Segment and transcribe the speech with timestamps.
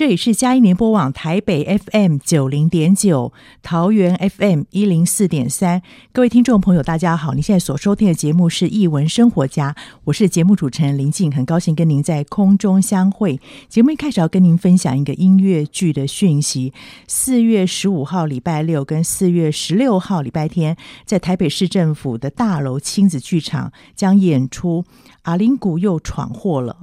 [0.00, 5.82] 这里是嘉音联播网台北 FM 九零点九，桃园 FM 一零四点三。
[6.10, 7.34] 各位听众朋友，大家好！
[7.34, 13.38] 您现在所收听的节目是《艺文生活家》，我是节目主持人林静，很高兴跟您在空中相会。
[13.68, 16.72] 节目一开始要跟您分享一个音乐剧的讯息：
[17.06, 24.82] 四月十五号礼拜六跟四月十六号礼拜天，在台北市政府的大楼亲子剧场将演出
[25.24, 26.78] 《阿林谷又闯祸了》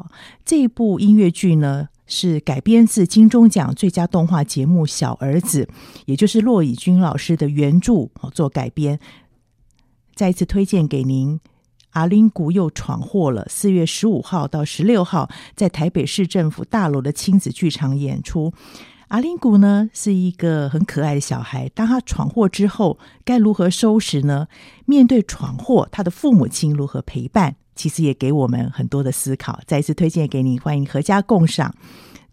[0.45, 1.87] 这部音乐剧呢。
[2.07, 5.65] 是改编自金钟奖最佳动画节目《小儿子》，
[6.05, 8.99] 也就是骆以军老师的原著做改编。
[10.15, 11.37] 再一次推荐给您，
[11.91, 13.43] 《阿林谷又闯祸了》。
[13.49, 18.51] 四月十五号到十六号，在台北市政府大楼的亲子剧场演出。
[19.09, 24.47] 阿林谷呢，是一个很可爱的小孩，当他闯祸之后，该如何收拾呢？
[24.85, 27.55] 面对闯祸，他的父母亲如何陪伴？
[27.77, 29.61] 其实也给我们很多的思考。
[29.65, 31.73] 再一次推荐给你，欢迎阖家共赏，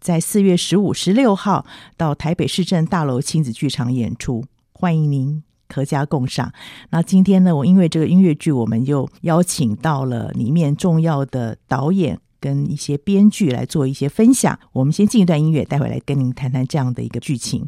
[0.01, 1.65] 在四月十五、十六号
[1.95, 6.51] 到台北市政大楼亲子剧场演出，欢迎您阖家共赏。
[6.89, 14.59] 那今天呢，我因为这个音乐剧，我们又邀请到了里面重要的导演跟一些编剧来做一些分享。
[14.73, 17.67] 我们先进一段音乐，待会来跟您谈谈这样的一个剧情。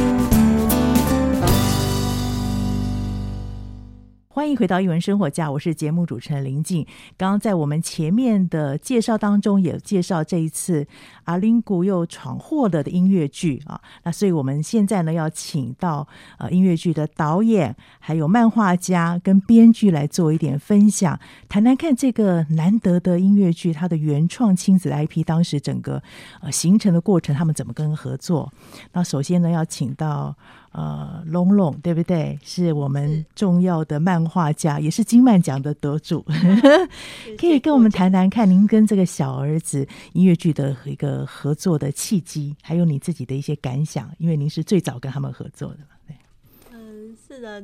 [4.41, 6.83] 欢迎回到《一文生活家》，我是节目主持人林静。
[7.15, 10.87] 刚刚在我们前面的介绍当中，也介绍这一次
[11.25, 13.79] 阿林古又闯祸了的音乐剧啊。
[14.01, 16.07] 那所以我们现在呢，要请到
[16.39, 26.01] 呃音乐剧的导演，还有漫画家跟编剧来做一点分享，谈谈看这个难得的音乐剧它的原创亲子 IP 当时整个
[26.41, 28.51] 呃形成的过程，他们怎么跟合作？
[28.91, 30.35] 那首先呢，要请到。
[30.71, 32.39] 呃，龙龙对不对？
[32.43, 36.25] 是我们重要的漫画家，也是金漫奖的得主。
[37.37, 45.85] 可以跟我们谈谈看，您跟这个小儿子音乐剧的一个合作的契机，还有你自己的一些感想，因为您是最早跟他们合作的嘛。
[46.07, 46.15] 对，
[46.71, 47.61] 嗯，是的。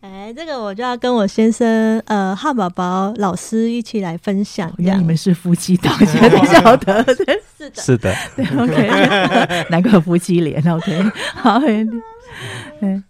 [0.00, 4.72] 哎，这个我就要跟我先生呃汉堡包老师一起来分享。
[4.76, 7.02] 原来你们是夫妻档，现在晓得
[7.56, 11.02] 是的，是的，对，OK，难怪夫妻脸，OK，
[11.34, 11.58] 好。
[12.80, 13.02] 嗯，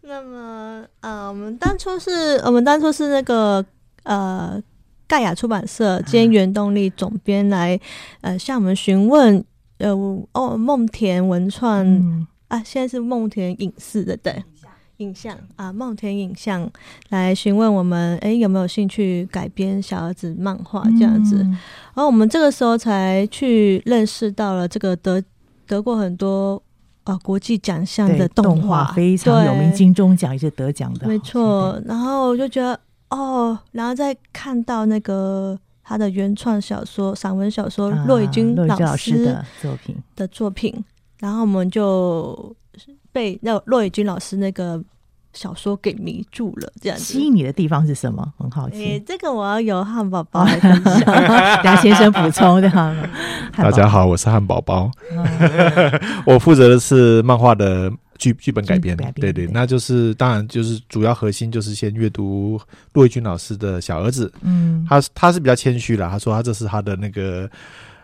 [0.00, 3.64] 那么呃，我们当初是我们当初是那个
[4.04, 4.60] 呃
[5.06, 7.78] 盖亚出版社兼原动力总编来
[8.20, 9.44] 呃向我们询问
[9.78, 9.90] 呃
[10.32, 14.42] 哦梦田文创、嗯、啊，现在是梦田影视的对
[14.98, 16.70] 影像啊梦田影像
[17.10, 25.22] 来询问我们哎有没有兴趣改编小儿子漫画这样子，嗯、然后我们这个时候才去认识到了这个得
[25.66, 26.62] 得过很多。
[27.04, 31.80] 啊，国际奖项的动画非常有名，金钟奖也是得奖的，没错。
[31.84, 32.78] 然后我就觉得，
[33.10, 40.84] 哦，然后再看到那个他的原创小说、散文小说，骆以军老师的作品的作品，
[41.18, 42.54] 然后我们就
[43.12, 44.82] 被那骆以军老师那个。
[45.32, 46.98] 小说给迷住了，这样。
[46.98, 48.32] 吸引你的地方是什么？
[48.38, 48.76] 很好奇。
[48.84, 51.00] 欸、这个我要由汉堡包来分享，
[51.62, 52.70] 梁先生补充的。
[53.56, 54.90] 大家好，我是汉堡包，
[56.26, 58.96] 我负责的是漫画的剧剧本改编。
[59.14, 62.60] 对对，那就是当然就是主要核心就是先阅读
[62.92, 64.30] 骆以军老师的小儿子。
[64.42, 67.48] 嗯，他他是比较谦虚了，他说他这是他的那个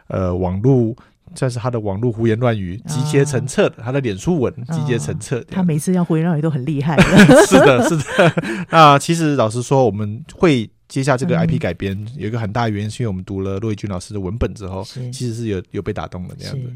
[0.07, 0.95] 呃网络。
[1.35, 5.42] 这是他的网络胡言乱语集结成册的，他的脸书文集结成册。
[5.50, 6.97] 他每次要胡言乱语都很厉害。
[7.47, 8.66] 是的，是的。
[8.70, 16.73] 那其实老实说，我们会接下这个 IP 改编，有一个很大的原因，是因为我们读了骆以军老师的文本之后，其实是有有被打动的那样子。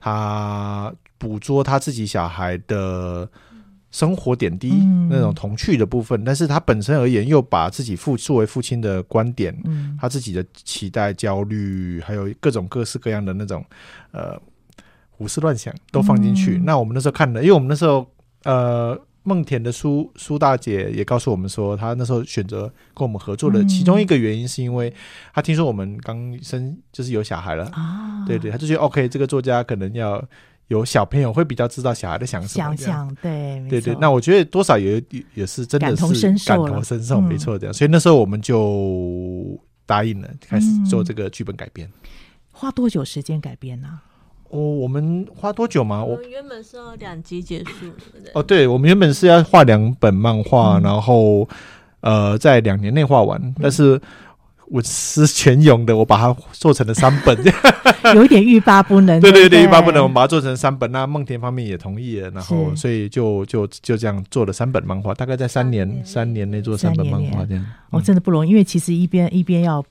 [0.00, 3.28] 他捕捉他自己小孩的。
[3.92, 4.70] 生活点滴
[5.08, 13.64] 那种童趣的部分，嗯、但是他本身而言，又把自己父作为父亲的观点，嗯、他自己的期待、焦虑，还有各种各式各样的那种
[14.12, 14.38] 呃
[15.08, 16.58] 胡思乱想都放进去。
[16.58, 18.06] 嗯、那我们那时候看的，因为我们那时候
[18.42, 24.92] 呃梦田的苏苏大姐也告诉我们说，她那时候选择跟我们合作的其中一个原因，是因为
[25.32, 27.64] 她听说我们刚生就是有小孩了。
[27.66, 30.22] 啊，对对，她就觉得 OK，这个作家可能要。
[30.68, 33.96] 有小朋友会比较知道小孩在想什么，想想对对对。
[34.00, 35.02] 那我觉得多少也
[35.34, 37.72] 也是真的是感同身受，感同身受没错，这样。
[37.72, 41.88] 所以那时候我们就答应了，开始做这个剧本改编。
[42.50, 44.00] 花多久时间改编呢？
[44.48, 46.04] 哦，我们花多久吗？
[46.04, 47.92] 我们原本是要两集结束。
[48.34, 51.48] 哦，对，我们原本是要画两本漫画，然后
[52.00, 54.00] 呃，在两年内画完，但是。
[54.68, 57.36] 我思全勇的，我把它做成了三本，
[58.14, 59.20] 有一点欲罢不能。
[59.20, 60.90] 对对对，欲罢不能，我们把它做成三本。
[60.90, 67.64] 那梦田方面也同意了，然后所以就就就这样做了三本漫画，大概在三年三年内做三本漫画这样。
[67.90, 69.84] 哦，真的不容易，因为其实一边一边要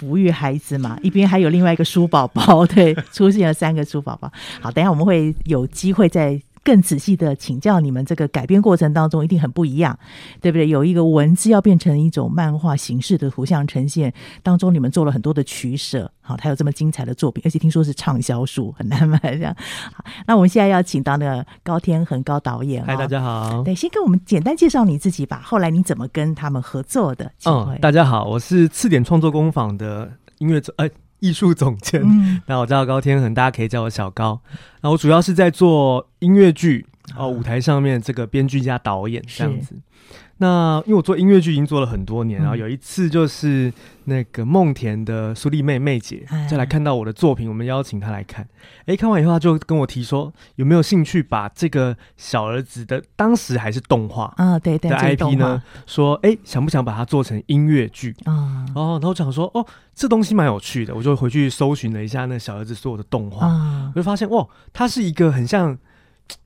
[0.00, 4.30] 抚育孩子嘛，一边还有另外一个书宝宝，对， 出现了三个书宝宝。
[4.60, 6.40] 好，等一下我们会有机会再。
[6.62, 9.98] 更仔细的请教你们，这个改编过程当中一定很不一样，
[10.40, 10.68] 对不对？
[10.68, 14.12] 有一个文字要变成一种漫画形式的图像呈现
[14.42, 16.10] 当中，你们做了很多的取舍。
[16.20, 19.56] 好，他有这么精彩的作品，而且听说是畅销书，很难买这样。
[19.92, 22.84] 好，那我们现在要请到那个高天恒高导演。
[22.84, 23.62] 嗨，大家好。
[23.64, 25.40] 对，先跟我们简单介绍你自己吧。
[25.42, 27.32] 后来你怎么跟他们合作的？
[27.46, 30.88] 嗯，大家好，我是次点创作工坊的音乐者哎
[31.20, 32.02] 艺术总监。
[32.46, 34.40] 那、嗯、我叫高天恒，大家可以叫我小高。
[34.80, 36.86] 那我主要是在做音乐剧，
[37.16, 39.76] 哦，舞台上面这个编剧加导演这样子。
[40.42, 43.70] 那因为我做音乐剧已经做了很多年，然后有一次就是
[44.04, 48.48] 那个梦田的苏丽妹妹姐就来看到我的作品，我们邀请她来看。
[48.86, 55.62] 哎，看完以后，她就跟我提说，有没有兴趣把这个小儿子的当时还是动画啊，对对的 IP 呢？
[55.84, 58.64] 说哎，想不想把它做成音乐剧啊？
[58.74, 65.76] 哦，然后我想说，哦，这东西蛮有趣的，我就回去搜寻了一下那小儿子所有的动画，我就发现哇，它是一个很像。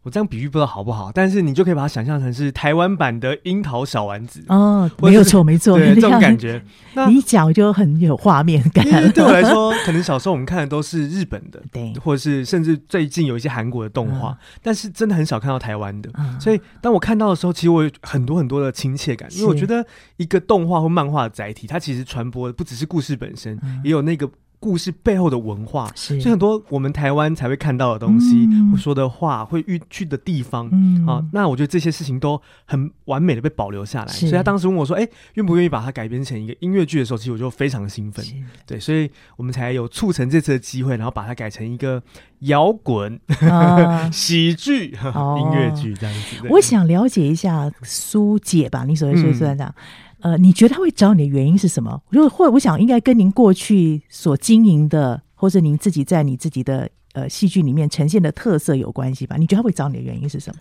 [0.03, 6.63] 我这样比喻不知道好不好，但是你就可以把它想象成是台湾版的樱桃小丸子哦，没有错，没错，对，这种感觉。
[6.95, 8.85] 那你讲就很有画面感。
[9.13, 16.11] 对我来说， 可能小时候我们看的都是日本的，对，或者是甚至最近有一些韩国的动画，嗯、但是真的很少看到台湾的。
[16.15, 19.85] 嗯、所以当我看到的时候，其实我有很多很多的亲切感，因为我觉得
[20.17, 24.29] 一个动画或漫画的载体，它其实传播的不只是故事本身，嗯、也有那个。
[24.65, 26.19] 故事背后的文化，是。
[26.19, 34.13] 所以很多我们台湾才会看到的东西，嗯、会说的话，会遇去的地方，嗯、啊，那我觉得这些事情都很完美的被保留下来。
[34.15, 38.25] 所以他当时问我说：“哎、欸，愿不愿意把它改编成一个音乐剧的时候，其实我就非常兴奋。”
[38.67, 42.03] 对，所以我们才有促成这次的机会，然后把它改成一个
[42.39, 46.49] 摇滚、啊、 喜剧、哦、音乐剧这样子。
[46.49, 49.69] 我想了解一下苏姐吧，你所谓说说这样。
[49.77, 49.85] 嗯
[50.25, 52.01] 呃，你觉得他会找你的原因是什么？
[52.09, 59.37] 如果或者我想应该跟您过去所经营的，或者您自己在你自己的呃戏剧里面呈现的特色有关系吧？
[59.39, 60.61] 你觉得他会找你的原因是什么？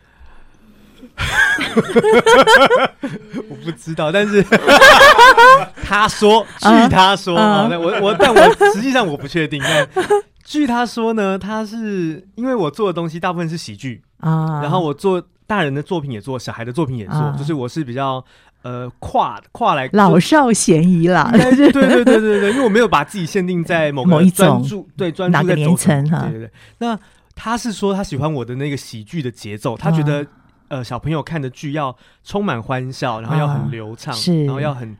[3.49, 4.43] 我不知道，但是
[5.81, 8.41] 他说，据他说啊，我我但我
[8.73, 9.61] 实际上我不确定。
[9.63, 9.87] 但
[10.43, 18.25] 据他说呢，他是因为我做的东西大部分是喜剧啊，然后我做大人的作品也做，小孩的作品也做，啊、就是我是比较。
[18.63, 26.21] 呃，跨跨来老少咸宜啦， 对对对对对，因为我没有把自己限定在某个专注，某一种对专注在哪个年层哈。
[26.21, 26.97] 对对对，那
[27.35, 30.25] 他是说他喜欢我的那个喜剧的节奏，他觉得
[30.69, 31.93] 呃小朋友看的剧要
[32.23, 34.95] 充满欢笑，然后要很流畅，是，然后要很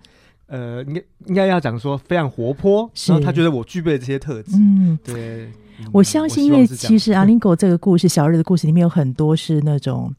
[0.47, 4.57] 呃应该应该要讲说非常活泼，然后他觉得我具备这些特质。
[4.57, 5.49] 嗯，对，
[5.93, 10.13] 我相信，因为其实阿林狗这个故事，小日的故事里面有很多是那种。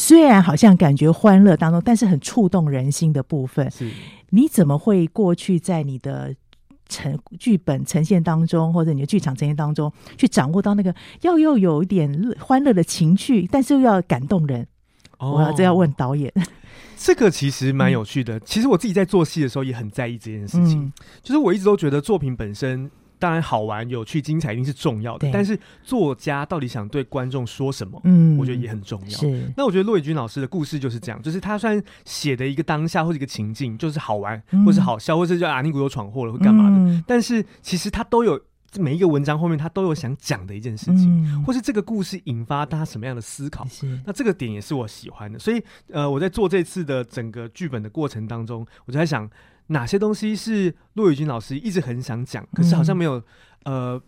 [0.00, 3.68] 虽然好像感觉欢乐当中，但是很触动人心的部分。
[3.68, 3.90] 是，
[4.30, 6.32] 你怎么会过去在你的
[6.88, 14.64] 呈剧本呈现当中，或者你的剧场呈现当中，去掌握到那个要又有一点欢乐的情绪，但是又要感动人？
[15.18, 16.32] 哦，我要这要问导演。
[16.96, 18.38] 这个其实蛮有趣的。
[18.38, 20.84] 嗯、其实我自己在做戏的时候也很在意这件事情。
[20.84, 20.92] 嗯、
[21.24, 22.88] 就是我一直都觉得作品本身。
[23.18, 25.28] 当然，好玩、有趣、精彩一定是重要的。
[25.32, 28.00] 但是，作家到底想对观众说什么？
[28.04, 29.18] 嗯，我觉得也很重要。
[29.18, 29.52] 是。
[29.56, 36.76] 那我觉得骆以军老师的故事就是这样，就是他虽然写的一个当下或者一个情境，就是好玩，嗯、或是好笑，或是叫阿尼古又闯祸了，会干嘛的？
[36.76, 38.40] 嗯、但是，其实他都有
[38.78, 43.66] 每一个文章后面，他都有想讲的一件事情，嗯、或是这个故事引发大家什么样的思考。
[43.66, 44.00] 是。
[44.06, 45.38] 那这个点也是我喜欢的。
[45.38, 49.28] 所以，呃，我在做这次的整个剧本的过程当中，我就在想。
[49.68, 53.18] 哪些东西是骆宇君老师一直很想讲，可是好像没有，
[53.64, 54.02] 嗯、呃，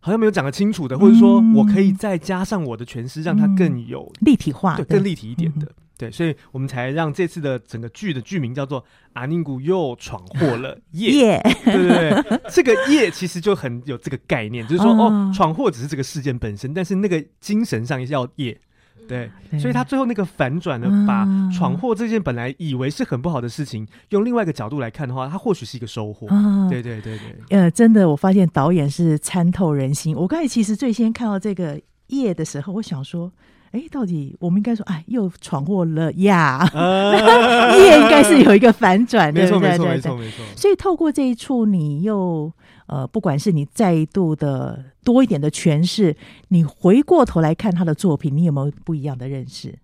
[0.00, 8.80] 好像没有讲得清楚的，或者说我可以再加上我的诠释，让它更有、嗯、立体化，对，更立体一点的，嗯、对，所以我们才让这次的整个剧的剧名叫做
[9.12, 18.60] 《阿宁古又闯祸了夜》对对对，这个夜其实就很有这个概念，就是说哦，闯祸只是这个事件本身，但是那个精神上要耶。
[19.08, 26.26] 对，所以他最后那个反转呢，把闯祸这件本来以为是很不好的事情，用另外一个角度来看的话，他或许是一个收获。
[26.70, 30.16] 对对对对，呃，真的，我发现导演是参透人心。
[30.16, 33.30] 我刚才其实最先看到这个夜的时候，我想说，
[33.72, 36.66] 哎，到底我们应该说，哎，又闯祸了呀？
[37.76, 39.70] 夜应该是有一个反转，对不对？
[39.70, 40.44] 没错，没错，没错。
[40.56, 42.52] 所以透过这一处，你又。
[42.86, 46.16] 呃，不管是你再度的多一点的诠释，
[46.48, 49.78] 你回过头来看他的作品，你有没有不一样的认识？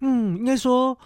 [0.00, 0.98] 嗯，应该说，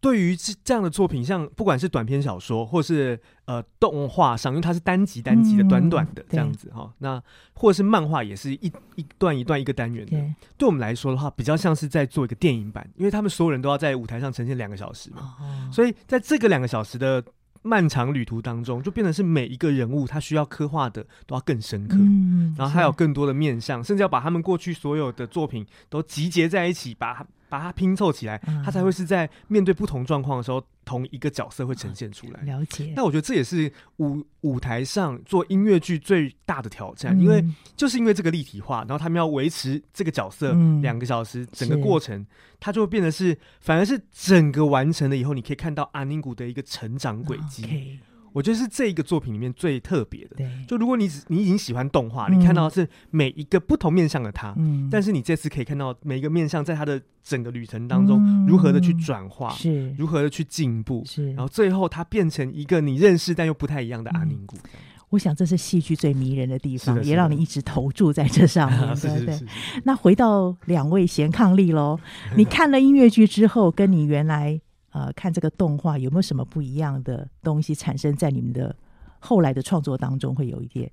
[0.00, 7.22] 对于这这样的作品，像不管是短篇小说，或是呃动画上，因为它是单集单集的、短短的这样子哈、嗯，那
[7.52, 10.10] 或者是漫画，也是一一段一段一个单元的。
[10.10, 17.22] 对，对我们来说的话，比较像是在做一个电影版，因为他们所有人都要在舞台上呈现两个小时嘛，哦、所以在这个两个小时的。
[17.66, 32.40] 漫长旅途当中，就变成是每一个人物他需要刻画的都要更深刻，嗯、然后还有更多的面相，甚至要把他们过去所有的作品都集结在一起，把它把它拼凑起来，嗯、他才会是在面对不同状况的时候，同一个角色会呈现出来。
[32.42, 32.92] 了解。
[32.96, 37.44] 那我觉得这也是舞舞台上做音乐剧最大的挑战，嗯、因为
[37.76, 42.26] 就是因为这个立体化，然后他们要维持这个角色两个小时，嗯、整个过程。
[42.58, 48.00] 它就会变得是，反而是整个完成了以后，你可以看到阿宁古的一个成长轨迹。
[48.36, 50.36] 我觉得是这一个作品里面最特别的。
[50.36, 64.56] 对，就如果你只你已经喜欢动画，嗯、你看到是每一个不同面向的他，嗯，但是你这次可以看到每一个面向在他的整个旅程当中如何的去转化，是、嗯、如何的去进步，是，然后最后他变成一个你认识但又不太一样的阿宁谷。
[64.56, 69.40] 嗯我想这是戏剧最迷人的地方，也让你一直投注在这上面， 对不对？
[69.84, 71.96] 那回到两位贤伉俪喽，
[72.36, 74.60] 你看了音乐剧之后，跟你原来
[74.96, 78.74] 呃看这个动画有没有什么不一样的东西产生在你们的
[79.18, 80.34] 后来的创作当中？
[80.34, 80.90] 会有一点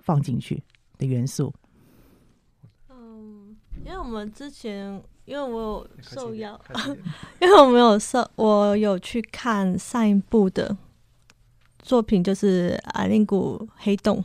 [0.00, 0.62] 放进去
[0.98, 1.52] 的元素？
[2.90, 6.60] 嗯，因为我们之前，因为我有受邀，
[7.40, 10.76] 因为我没有受，我有去看上一部的。
[11.84, 14.24] 作品就是阿玲谷黑洞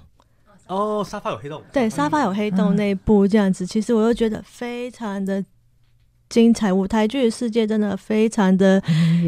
[0.68, 5.44] 哦，沙发有黑洞，对，沙发有黑洞那一部这样子，嗯、其实我又觉得非常的
[6.30, 6.72] 精彩。
[6.72, 8.82] 舞台剧世界真的非常的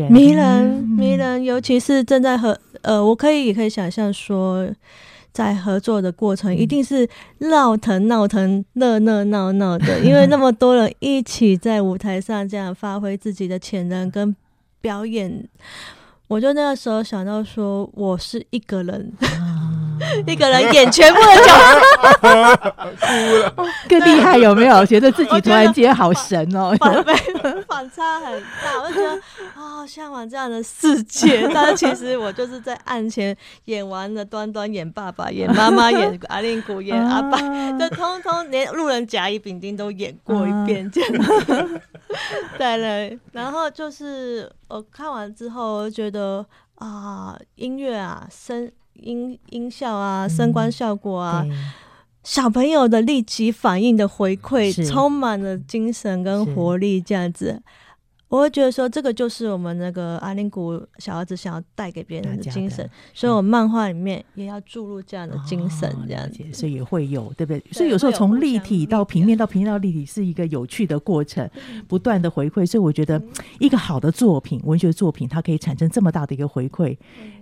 [0.10, 4.70] 迷人，迷人，尤其是正在合呃，我可以也可以想象说，
[5.32, 7.08] 在合作的过程一定是
[7.40, 14.36] 闹腾闹腾、热热闹闹的， 因为那么多人一起在舞台上这样发挥自己的潜能跟
[14.82, 15.48] 表演。
[16.28, 19.69] 我就那个时候想到说，我是一个人，啊、
[20.28, 24.86] 一个人演全部的角色， 哭了，更厉害有没有？
[24.86, 27.04] 觉得自己突然间好神哦，反
[27.68, 29.22] 反差很大，我就觉得
[29.56, 31.50] 啊，向往这样的世界。
[31.54, 37.38] 但是其实我就是在案前演完了，端端演爸爸，演妈妈，演阿令古，演阿爸，
[37.78, 41.12] 就、 啊、通通连路人甲乙丙丁都演过一遍，这样
[41.46, 41.82] 子。
[42.58, 46.46] 对了，然后就是我看完之后，我觉得
[46.76, 51.72] 啊，音乐啊，声音音效啊，声光效果啊，嗯、
[52.24, 57.62] 小朋友的立即反应的回馈，充满了精神跟活力，这样子。
[58.30, 67.64] 我会觉得说，这个就是我们那个阿林谷小儿子想要带给别人的精神，所以我漫画里面也要注入这样的精神，这样子，所以也会有，对不对？
[67.72, 71.50] 所以有时候从立体到平面到平面到立体是一个有趣的过程，
[71.88, 72.64] 不断的回馈。
[72.64, 73.20] 所以我觉得
[73.60, 76.96] 一个好的作品，文学作品，它可以产生这么大的一个回馈，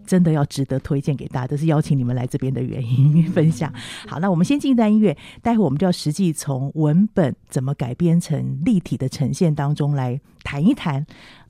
[0.06, 1.48] 真的要值得推荐给大家。
[1.48, 3.74] 这是邀请你们来这边的原因， 分享。
[4.08, 11.06] 好，那我们先进一段音乐，待会我们就要实际从文本怎么改编成立体的呈现当中来谈一谈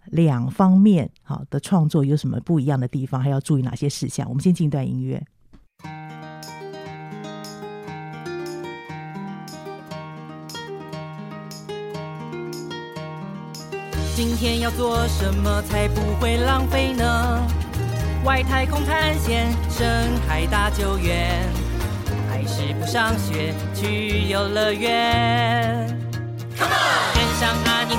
[0.06, 4.28] 两方面好的创作有什么不一样的地方，还要注意哪些事项？
[4.30, 5.22] 我们先进一段音乐。
[14.16, 17.48] 今天要做什么才不会浪费呢？
[18.26, 21.48] 外太空探险，深海大救援，
[22.28, 25.88] 还是不上学去游乐园
[26.58, 27.14] ？Come on，？
[27.14, 27.96] 跟上阿宁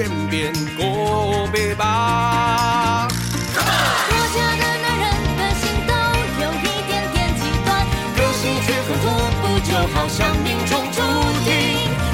[0.00, 3.06] 天边过别吧。
[3.06, 5.04] 我家的男人
[5.36, 5.92] 的心都
[6.40, 7.68] 有一点点极端，
[8.16, 9.04] 个性却很互
[9.42, 10.96] 补，就好像命中注
[11.44, 11.52] 定。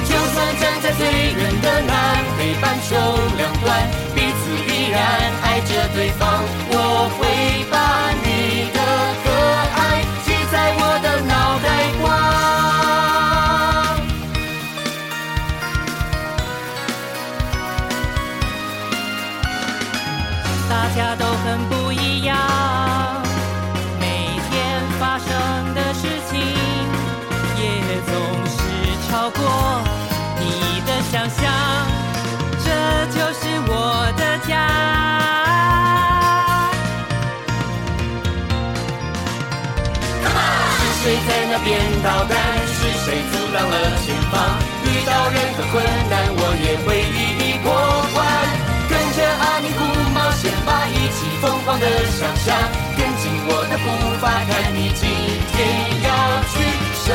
[0.03, 1.95] 就算站在最远的南
[2.37, 2.91] 北半球
[3.37, 3.65] 两端，
[4.13, 4.99] 彼此依然
[5.43, 6.43] 爱着对方。
[6.69, 6.75] 我
[7.15, 8.26] 会把你
[41.67, 42.31] 谁在那边捣蛋？
[42.65, 44.35] 是谁阻挡了前方？
[44.85, 45.75] 遇到任何困
[46.09, 47.67] 难，我也会一一过
[48.13, 48.17] 关。
[48.87, 50.69] 跟着阿尼古冒险吧。
[50.87, 51.85] 一起疯狂的
[52.17, 52.55] 想象，
[52.95, 53.85] 跟紧我的步
[54.21, 55.03] 伐，看你今
[55.51, 55.55] 天
[56.03, 56.07] 要
[56.47, 56.55] 去
[57.03, 57.05] 什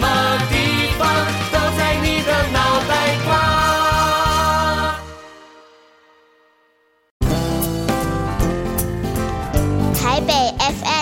[0.00, 0.04] 么
[0.50, 0.54] 地
[0.98, 1.00] 方，
[1.50, 2.56] 都在你的脑
[2.88, 2.90] 袋
[3.24, 3.30] 瓜。
[9.98, 11.01] 台北 FM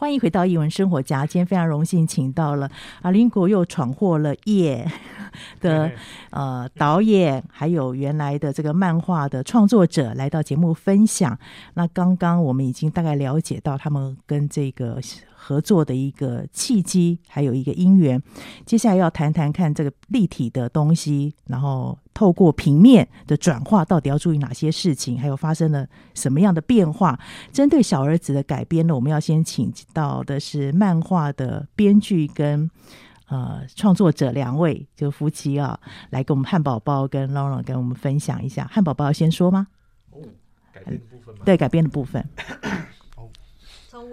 [0.00, 2.70] 欢迎回到艺文生活家，今天非常荣幸请到了
[3.02, 4.90] 阿林国又闯祸了耶
[5.60, 5.92] 的
[6.30, 11.38] 呃导演，还有原来的这个漫画的创作者来到节目分享。
[11.74, 14.98] 那刚刚我们已经大概了解到他们跟这个。
[15.42, 18.22] 合作的一个契机，还有一个因缘。
[18.66, 27.18] 接下来要谈谈看这个立体的东西，然后透过平面的转化，到底要注意哪些事情，还有发生了什么样的变化。
[27.50, 32.70] 针对小儿子的改编呢，我们要先请到的是漫画的编剧跟
[33.28, 38.68] 呃创作者两位，就夫妻啊，来跟我们汉堡包跟 Laurent 跟我们分享一下。
[38.70, 39.68] 汉堡包要先说吗？
[40.10, 40.20] 哦，
[40.72, 41.40] 改编的部分吗？
[41.46, 42.28] 对，改编的部分。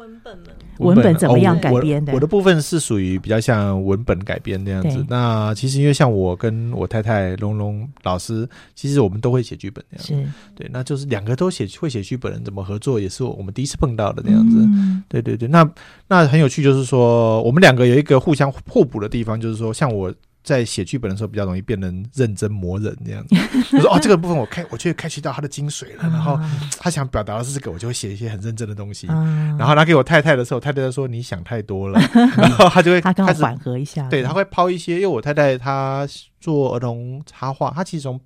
[0.08, 0.40] 文本
[0.80, 2.12] 文本怎么样改编的？
[2.12, 2.16] 哦我？
[2.16, 5.06] 我的部分是属于比较像文本改编那样子。
[5.10, 10.14] 那其实因为像我跟我太太龙龙老师，其实我们都会写剧本那样子。
[10.14, 14.58] 是对，那就是两个都写会写剧本人怎么合作，也是我们第一次碰到的那样子。
[14.60, 15.70] 嗯、对对对，那
[16.08, 20.14] 那很有趣，就是说我们两个有一个互相互补的地方，就是说像我。
[20.48, 23.36] 在写剧本的时候比较容易变成认真磨人这样子，
[23.76, 26.04] 我 说哦，这个部分我开，我就会开启到他的精髓了。
[26.04, 26.40] 然后
[26.80, 29.08] 他想表达的是这个，我就会写一些很认真的东西。
[29.08, 32.00] 然后拿给我太太的时候，太太就说你想太多了，
[32.38, 34.08] 然后他就会开始缓和一下。
[34.08, 36.08] 对，他会抛一些，因为我太太她
[36.40, 38.18] 做儿童插画，她其实从。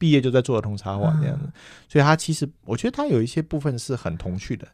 [0.00, 1.46] 毕业就在做儿童插画这样子，
[1.86, 4.66] 所以他其实我觉得他有一些部分是很童趣的，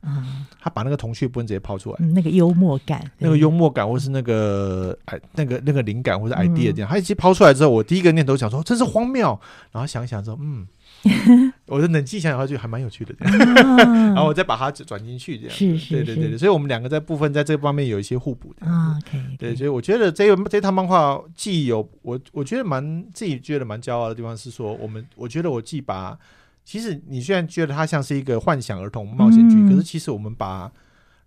[0.60, 9.36] 他把那个童趣部分直接抛出来，那个幽默感，那个幽默感或是那个哎那个那个灵感或者 idea 这样，他一直抛出来之后，我第一个念头想说真是荒谬，
[9.72, 10.64] 然后想一想说嗯。
[11.66, 18.66] 我的冷静想想，就还蛮有趣的， 然后我再把它转进去，这样是是，对对对对，所以我们两个在部分在这方面有一些互补的。
[18.66, 18.98] 啊。
[19.38, 26.18] 对，所以我觉得这个这套漫画既有我我觉得蛮自己觉得蛮骄傲的地方是说，我们我觉得我既把
[26.64, 30.70] 其实你虽然觉得它像是一个幻想儿童冒险剧，可是其实我们把。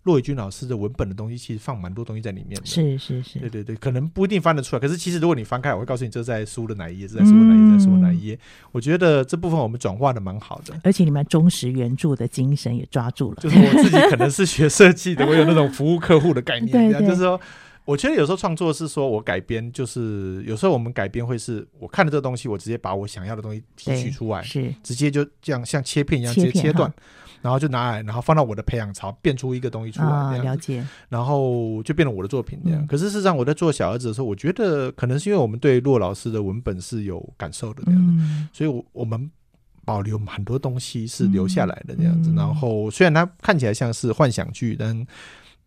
[0.04, 2.66] 骆以军老师的文本的东西，其实放蛮多东西在里面的。
[2.66, 4.80] 是是是，对对对，可能不一定翻得出来。
[4.80, 8.40] 可是其实如果你翻开，我会告诉你，这在书的哪一页，这在书的哪一页，在书的哪一页。
[8.72, 13.38] 我觉得这部分我们转化的蛮好的，而且你们忠实原著的精神也抓住了。
[13.42, 16.72] 就是我自己可能是学设计的，我有那种服务客户的概念。
[16.72, 17.40] 对，对，对，就是说，
[17.84, 26.92] 我觉得有时候创作是说我改编，就是有时候我们改编会是我看了这个东西，我直接把我想要的东西提取出来，是直接就这样像切片一样直接切断。
[27.41, 30.86] 然后就拿来，然后放到我的培养槽，变出一个东西出来，啊，了解。
[31.08, 32.82] 然后就变成我的作品这样。
[32.82, 39.30] 嗯、可是事实上，我在做小儿子的时候，我觉得可能是因为我们对骆老师的文本是有感受的这样子，嗯、所以我我们
[39.86, 42.30] 保留很多东西是留下来的这样子。
[42.32, 45.08] 嗯、然后虽然它看起来像是幻想剧，但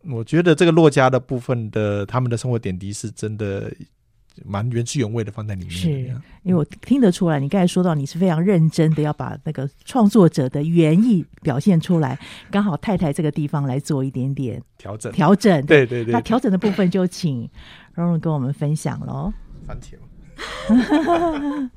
[0.09, 3.71] 我觉得这个洛家的部分的他们的生活点滴是真的。
[4.45, 5.89] 蛮原汁原味的放在里面，是
[6.43, 12.17] 因为我听得出来，你刚才说到你是非常认真的要把那个创作者的原意表现出来，
[12.49, 17.49] 刚好太太这个地方来做一点点调整，调整，对对对，那调整的部分就请
[17.95, 19.31] Laurent 跟我们分享喽。
[19.67, 19.95] 番茄。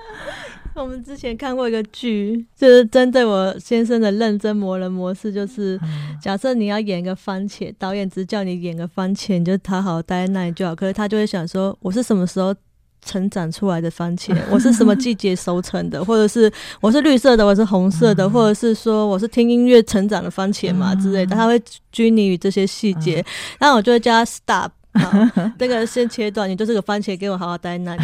[0.74, 5.80] 我们之前看过一个剧，就是针对我先生的认真磨人模式，就是
[6.20, 10.76] 假设你要演一个番茄，导演只叫你演个番茄，你就讨好待在那里就好。
[10.76, 12.54] 可是他就会想说，我是什么时候
[13.02, 14.36] 成长出来的番茄？
[14.52, 16.04] 我是什么季节收成的？
[16.04, 16.52] 或者是
[16.82, 21.34] 我是绿色的，我是红色的，或者是说我是听音乐成长的番茄嘛之类的？
[21.34, 21.58] 他会
[21.90, 23.24] 拘泥于这些细节，
[23.58, 24.70] 然后我就会叫他 stop。
[24.98, 28.02] 好，这个先切断，你就这个番茄给我好好待那里，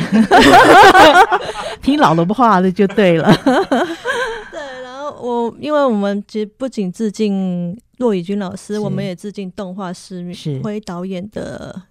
[1.83, 3.33] 听老的话的就对了。
[4.53, 11.83] 对，然后我因为我们其实不仅致敬骆以军老师，我们也致敬动画师米辉导演的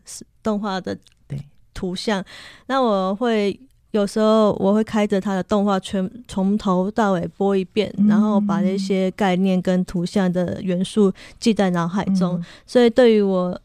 [0.43, 0.97] 动画的
[1.73, 2.23] 图像。
[2.67, 3.59] 那我会
[3.91, 12.43] 有时候我会开着他的动画全从头到尾播一遍，然后把那些概念跟图像的元素记在脑海中。
[12.65, 13.59] 所以对于我。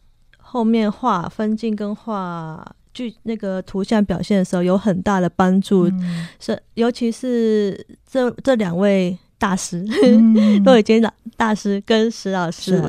[0.56, 7.78] 后面画分镜跟画剧那个图像表现的时候有很大的帮助，嗯、是尤其是
[8.10, 9.84] 这这两位大师，
[10.64, 12.82] 都已经老大师跟石老师，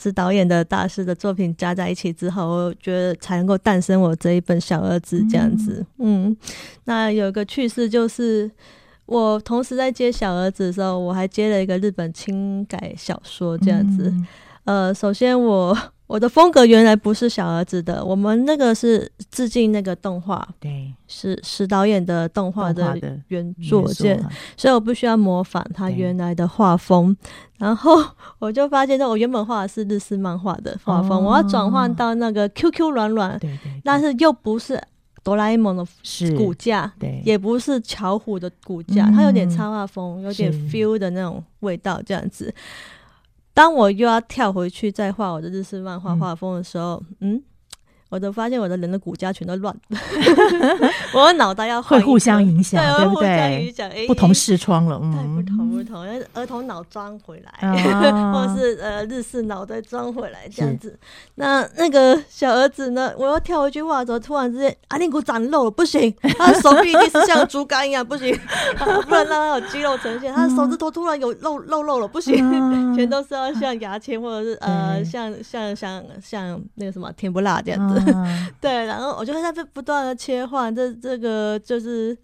[0.00, 5.86] 是导演的大师的作品加在一起之后，我觉得才能够诞生我这一本小儿子这样子。
[5.98, 6.36] 嗯，嗯，
[6.86, 8.50] 那有一个趣事就是，
[9.06, 14.12] 我同时在接小儿子的时候，我还接了一个日本轻改小说这样子。
[14.64, 15.78] 嗯、呃，首先我。
[16.12, 24.22] 我的风格原来不是小儿子的，我们那个是致敬那个动画，对，是是导演的动画的原作件，
[24.54, 27.16] 所以我不需要模仿他原来的画风。
[27.56, 27.96] 然后
[28.38, 34.78] 我就发现，我原本画的是日式漫画的画风，哦、我要转换到那个 QQ 软软，对对对，但是又不是
[35.24, 35.82] 哆啦 A 梦的
[36.36, 42.54] 骨架，对，也不是巧虎的骨架，它有点插画风，有点 feel 的那种味道，这样子。
[43.54, 47.42] 当我又要跳回去再画我的日式漫画画风的时候，嗯。
[48.12, 49.74] 嗯我都发现我的人的骨架全都乱，
[51.14, 54.06] 我的脑袋要会互相影响，对不对？
[54.06, 56.02] 不同视窗了，嗯，不同不同，
[56.34, 57.72] 儿童脑装回来，
[58.34, 60.98] 或者是呃日式脑袋装回来这样子。
[61.36, 63.14] 那那个小儿子呢？
[63.16, 68.38] 我要跳回去画的时候，突然之间阿令骨长肉了，不行，他的手臂一定是像猪肝一样，不行，
[69.08, 70.30] 不能让他有肌肉呈现。
[70.34, 72.36] 他的手指头突然有肉肉肉了，不行，
[72.94, 78.01] 全都是要像牙签或者是呃像像像像那个什么甜不辣这样子。
[78.60, 82.16] 对，然后我就会在不断的切换，这这个就是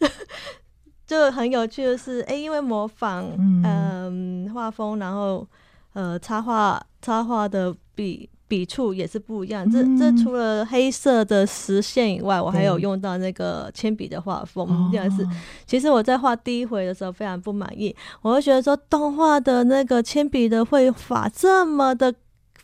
[1.07, 3.27] 就很有趣的是，哎，因为模仿
[3.65, 5.47] 嗯画风，然后
[5.95, 9.69] 呃插画插画的笔笔触也是不一样。
[9.71, 15.27] 这这除了黑色的实线以外，我还有用到那个铅笔的画风，这样是。
[15.67, 22.15] 其实我在画第一回的时候非常不满意，我会觉得说动画的那个铅笔的绘法这么的。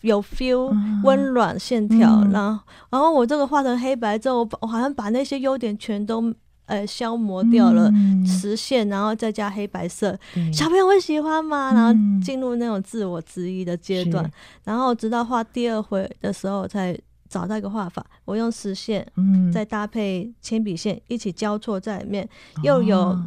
[0.04, 0.70] 有 feel，
[1.02, 6.32] 温暖线条，嗯、然后，然后我这个画成黑白之后，我我好像把那些优点全都
[6.66, 10.16] 呃消磨掉了，嗯、实线，然后再加黑白色，
[10.52, 11.72] 小朋友会喜欢吗？
[11.72, 14.30] 然后进入那种自我质疑的阶段，是
[14.64, 16.94] 然后直到画第二回的时候，才
[17.28, 22.22] 找到一个画法，我用实线，嗯，再搭配铅笔线一起交错在里面，
[22.56, 23.18] 哦、又有。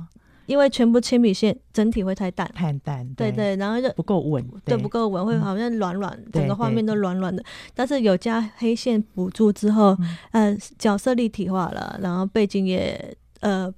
[0.47, 7.43] 因为全部铅笔线整体会太淡，太淡，对对，然后就不够稳，对不够稳，会好像软软，整个画面都软软的。
[7.75, 9.95] 但是有加黑线辅助之后，
[10.31, 13.71] 呃，角色立体化了，然后背景也呃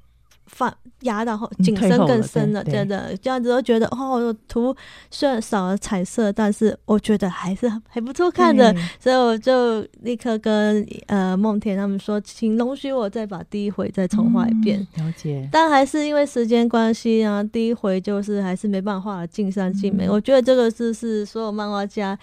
[0.50, 0.74] 放。
[1.04, 4.76] 压到后，景深更深了，真的这样子都觉得哦，图
[5.10, 14.86] 虽然少了彩色，但是我觉得还是还不错看的，所以我就立刻跟呃梦田他们说，请容许我再把第一回再重画一遍。
[14.96, 20.10] 了解，但还是因为时间关系啊，第一回就是还是没办法画的尽善尽美。
[20.10, 22.20] 我觉得这个是是所有漫画家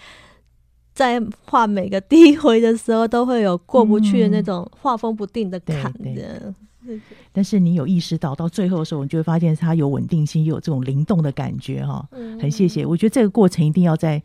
[0.93, 6.53] 在画每个第一回的时候都会有过不去的那种画风不定的坎的。
[7.31, 12.07] 但是你有意识到，到最后的时候，你就会发现它有稳定性，又有这种灵动的感觉哈。
[12.39, 14.21] 很谢谢，我觉得这个过程一定要在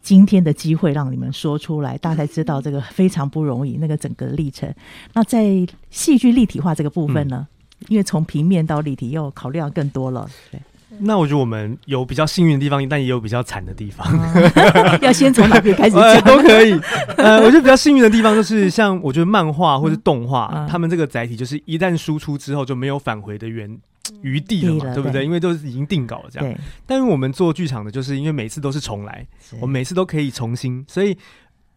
[0.00, 4.72] 今天的机会让你们说出来，大家才知道这个非常不容易，那个整个历程。
[5.12, 7.46] 那在戏剧立体化这个部分呢，
[7.80, 10.60] 嗯、因为从平面到立体又考虑到更多了，对。
[11.00, 14.06] 那我觉得我们有比较幸运的地方，但也有比较惨的地方。
[15.02, 16.02] 要先从哪边开始讲？
[16.02, 16.72] 呃，都可以。
[17.16, 23.78] 呃，我觉得比较幸运的地方就是，像我觉得漫画或是动画，嗯、他们这个载体就是一旦输出之后就没有返回的原
[24.22, 25.22] 余地了嘛，了对不对？
[25.22, 26.54] 对，因为都是已经定稿了这样。
[26.86, 29.26] 但是我们做剧场的，就是因为每次都是重来，
[29.60, 31.16] 我们每次都可以重新，所以。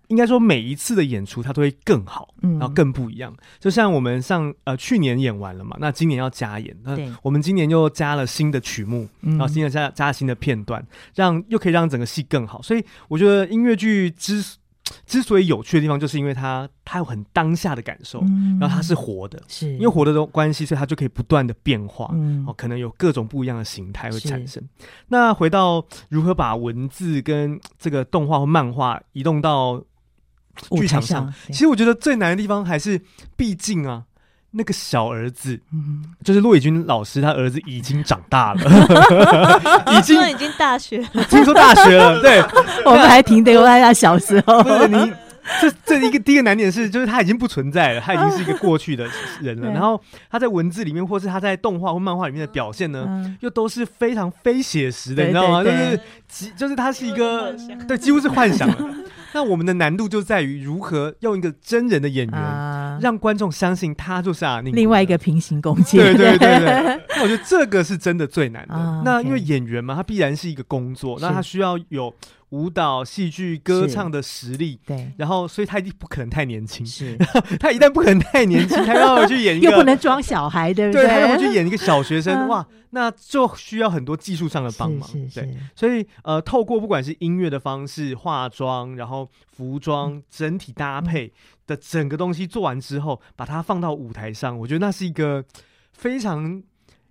[0.08, 2.58] 应该说每一次的演出它都会更好，嗯。
[2.60, 3.32] 然后更不一样。
[3.32, 12.62] 嗯、就像我们上呃去年演完了嘛，那今年要加演，那我们今年又加了新的曲目，对然后新的加加了新的片段，让又可以让整个戏更好。
[12.62, 14.44] 所以我觉得音乐剧之
[15.06, 19.74] 之所以有趣的地方，就是因为它它有很当下的感受，嗯、然后它是活的，是。
[19.74, 24.64] 因为活的关系，所以它就可以不断的变化，嗯、哦，可能有各种不一样的形态会产生。
[25.10, 29.84] 那回到如何把文字跟这个动画或漫画移动到
[30.72, 33.00] 剧场上，其实我觉得最难的地方还是，
[33.36, 34.04] 毕竟啊，
[34.52, 38.62] 那个小儿子，嗯，就是骆以军老师，他儿子已经长大了，
[39.98, 42.42] 已经已经大学，听说大学了，对，
[42.86, 44.64] 我们还停留在他小时候。
[44.64, 45.14] 对，你
[45.62, 49.08] 这这一个第一个难点是，就是他已经不存在了，他已经是一个过去的
[49.42, 49.70] 人了。
[49.72, 55.64] 然后他在文字里面，或是他在动画或漫画里面的表现呢，又都是非常非写实的，你知道吗？
[55.64, 57.56] 就是几，就是他是一个，
[57.88, 58.78] 对，几乎是幻想了。
[59.34, 64.74] 那我们的难度就在于如何用一个真人的演员，让观众相信他就是阿宁。
[64.76, 67.02] 另外一个平行空间，对对对对。
[67.22, 69.02] 我觉得这个是真的最难的。
[69.04, 72.14] 那因为演员嘛，他必然是一个工作，那他需要有
[72.50, 74.80] 舞蹈、戏剧、歌唱的实力。
[74.86, 75.12] 对。
[75.18, 76.86] 然后，所以他一定不可能太年轻。
[76.86, 77.18] 是。
[77.60, 81.04] 他一旦不可能太年轻，他要回去演一个，又不能装小孩，对不对？
[81.04, 85.10] 对，他要回去演一个小学生， 哇，那就需要很多技术上的帮忙。
[85.34, 85.58] 对。
[85.76, 91.34] 所以，呃，透过不管是音乐的方式、化妆，然后服装整体搭配
[91.66, 95.44] 的整个东西做完之后，把它放到舞台上，我觉得那是一个
[95.92, 96.64] 非常。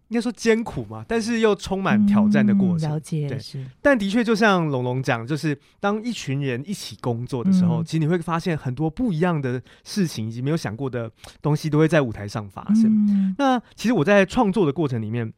[0.08, 2.88] 应该说艰苦嘛，但是又充满挑战的过程。
[2.88, 3.38] 嗯、了解，对，
[3.82, 11.10] 但的确，就像龙龙讲，就是当一群人一起工作的时候，嗯、其实你会发现很多不一样的事情，以及没有想过的
[11.42, 12.84] 东西，都会在舞台上发生。
[12.84, 15.32] 嗯、那其实我在创作的过程里面，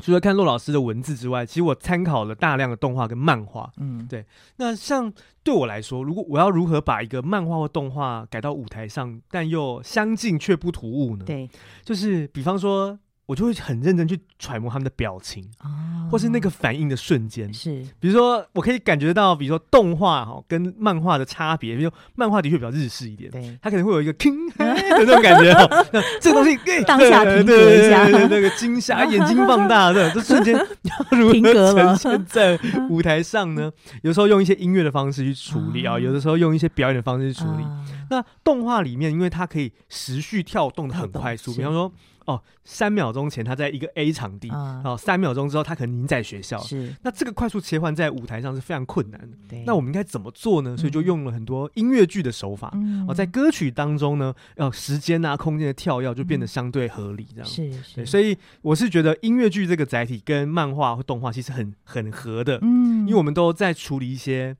[0.00, 3.72] 除了看骆老师的文字之外，其实我参考了大量的动画跟漫画。
[3.78, 4.26] 嗯，对。
[4.56, 5.10] 那像
[5.42, 11.24] 对我来说，如果我要如何把一个漫画或动画改到舞台上，但又相近却不突兀呢？
[11.24, 11.48] 对，
[11.82, 12.98] 就是比方说。
[13.26, 17.50] 我就会很认真去揣摩他们的表情，哦、或是那个反应的瞬间。
[17.52, 21.74] 是，比如说，我可以感觉到，比如说动画哈跟漫画的差别。
[21.74, 25.66] 比如说漫画的确比较日式一点，对，它可能会有一个 king 的那种感觉哈。
[25.92, 32.58] 那这个东西当下停格一下，那个惊吓，眼睛放大的，这瞬间 要如何呈现在
[32.90, 33.72] 舞台上呢？
[34.02, 37.62] 有时候用一些音乐的方式去处理啊，有的时候用一些表演的方式去处理。
[37.62, 41.90] 哦、那动画里面，因为它可以持续跳动的很快速，比方说。
[42.26, 46.58] 哦，三秒钟前他在一个 A 场地，嗯、哦，三秒钟之后他可能已经在学校。
[46.58, 49.36] 是，那这个快速切换在舞台上是非常困难的。
[49.48, 50.76] 对，那我们应该怎么做呢？
[50.76, 52.70] 所以就用了很多音乐剧的手法。
[52.74, 57.46] 嗯，哦，在歌曲当中呢，呃，时间啊、空间的跳跃就变得相对合理，这样。
[57.46, 62.58] 是、嗯、是，所以我是觉得音乐剧这个载体跟漫画或动画其实很很合的。
[62.62, 64.56] 嗯，因为我们都在处理一些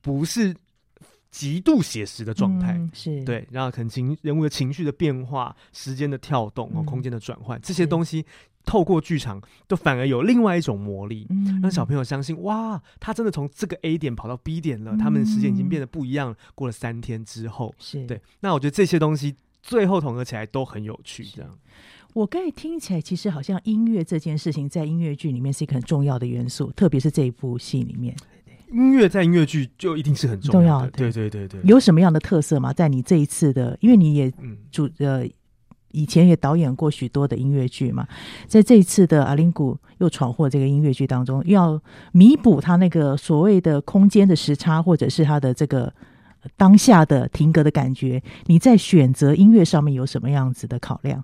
[0.00, 0.54] 不是。
[1.34, 3.24] 极度写实的状态、嗯、是。
[3.24, 8.24] 对，然后可能情人物的情绪的变化、时间的跳动、嗯、空间的转换，这些东西
[8.64, 16.36] 透过剧场都反而有另外一种魔力，嗯、让小朋友相信哇，他真的从这个 A 点跑到 B 点了，嗯、他们的时间已经变得不一样了。
[16.54, 18.06] 过了三天之后，是。
[18.06, 21.24] 对，那我觉得这些东西最后统合起来都很有趣。
[21.24, 21.50] 这样，
[22.12, 28.14] 我刚才听起来，其实好像音乐这件事情在音乐剧里面是一个很重要的元素，特别是这一部戏里面。
[28.70, 31.60] 音乐在音乐剧就一定是很重要的，对对对对。
[31.64, 32.72] 有什么样的特色吗？
[32.72, 34.32] 在你这一次的，因为你也
[34.70, 35.24] 主呃
[35.92, 38.06] 以前也导演过许多的音乐剧嘛，
[38.48, 41.80] 在这一次的阿林谷又闯祸这个音乐剧当中，要
[42.12, 45.92] 弥补他那个所谓的空间的时差，或者是他的这个
[46.56, 51.22] 当下的停格的感觉，你在选择音乐上面有什么样子的考量？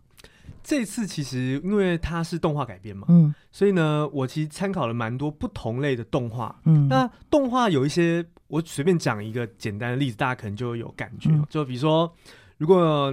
[0.62, 12.12] 这次其实因为它是动画改编嘛，嗯，所以呢，我其实参考了蛮多不同类的动画，嗯，那动画有一些，我随便讲一个简单的例子，大家可能就有感觉，嗯、就比如说，
[12.58, 13.12] 如果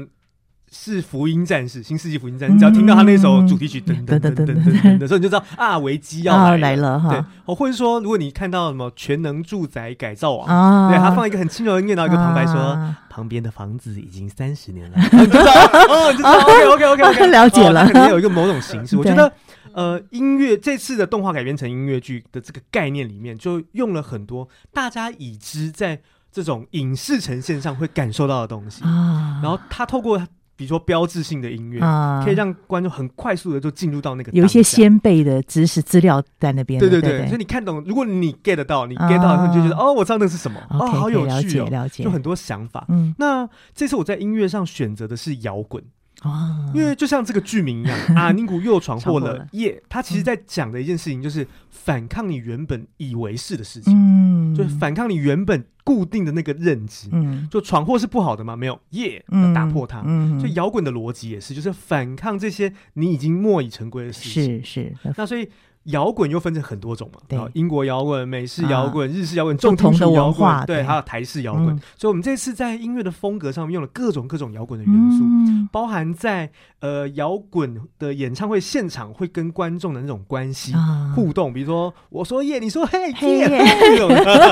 [0.69, 7.09] 是福音战士，新世纪福音战士，你只要听到他那首主题曲噔噔噔噔噔噔的时候，你就知道啊，危机要来了，来了哈。
[7.09, 15.53] 对，或者说，如果你看到什么全能住宅改造网，啊，对，他放一个很轻柔的音乐，然后一个旁白说，旁边的房子已经三十年了，你知道
[15.87, 18.97] 哦，你知道，OK OK OK OK，了解了，可能有一个某种形式。
[18.97, 19.31] 我觉得，
[19.71, 30.21] 呃，音乐这次的动画改编成音乐剧的这个概念里面，就用了很多大家已知在这种影视呈现上会感受到的东西，啊然后他透过。
[30.57, 36.79] 比如说标志性的音乐，啊、可以让观众很快速的就进入到那个，有一些先辈的知识资料在那边。
[36.79, 42.85] 对对对，对对，所以你看懂，如果你 get 到，你 get 到，你就觉得、啊、哦，我知道那是什么，哦，哦，好有趣哦，了解，了解，就很多想法。
[42.89, 45.83] 嗯，那这次我在音乐上选择的是摇滚。
[46.21, 49.81] 啊，因为就像这个剧名一样， 阿宁古又闯祸了耶！
[49.87, 58.55] 他其实在讲的一件事情，就是反抗你原本以为是的事情，嗯，就是反抗你原本固定的那个认知，嗯，就闯祸是不好的吗？
[58.55, 60.01] 没有耶，要打破它。
[60.05, 64.63] 嗯，所以摇滚的逻辑也是，就是反抗这些你已经墨已成规的事情。
[64.63, 65.47] 是是，那所以。
[65.87, 71.67] 摇滚又分成很多种嘛，对，英国摇滚、美式摇滚、日式摇滚、重金属摇滚，对，还有台式摇滚。
[71.97, 75.23] 所以，我们这次在音乐的风格上面用了各种各种摇滚的元素，
[75.71, 76.49] 包含在
[76.81, 80.73] 呃摇滚的演唱会现场会跟观众的那种关系
[81.15, 83.47] 互动，比如说我说耶，你说嘿耶，
[83.79, 84.09] 这种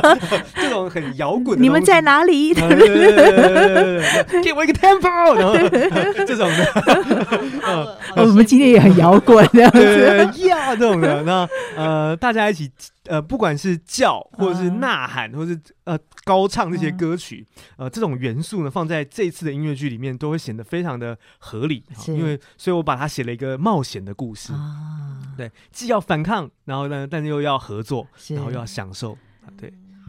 [0.56, 1.62] 这种很摇滚。
[1.62, 2.54] 你们在哪里？
[2.54, 2.64] 给
[4.54, 5.58] 我一个 tempo，然后
[6.26, 6.66] 这种的。
[8.16, 11.25] 我们今天也很摇滚，这样子呀，这种的。
[11.26, 12.72] 那呃，大家一起
[13.06, 17.46] 呃，不管是叫或者是呐喊，或者是呃高唱这些歌曲，
[17.78, 21.84] 呃，这种元素呢，放在这次的音乐剧里面，都会显得非常的合理。
[22.08, 24.54] 因为，所以我把它写了一个冒险的故事。
[24.54, 29.18] 啊，对，既要反抗，然后呢，但是又要合作，然后又要享受。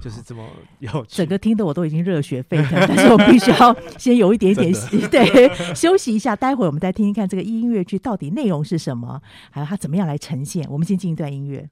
[0.00, 0.04] 对。
[0.04, 0.46] 就是这么
[0.78, 9.20] 有，整个听得我都已经热血沸腾，但是我必须要 先有一点点的对休息一下，待会儿我们再听听看这个音乐剧到底内容是什么，
[9.50, 10.66] 还有它怎么样来呈现。
[10.70, 11.68] 我们先进一段音乐。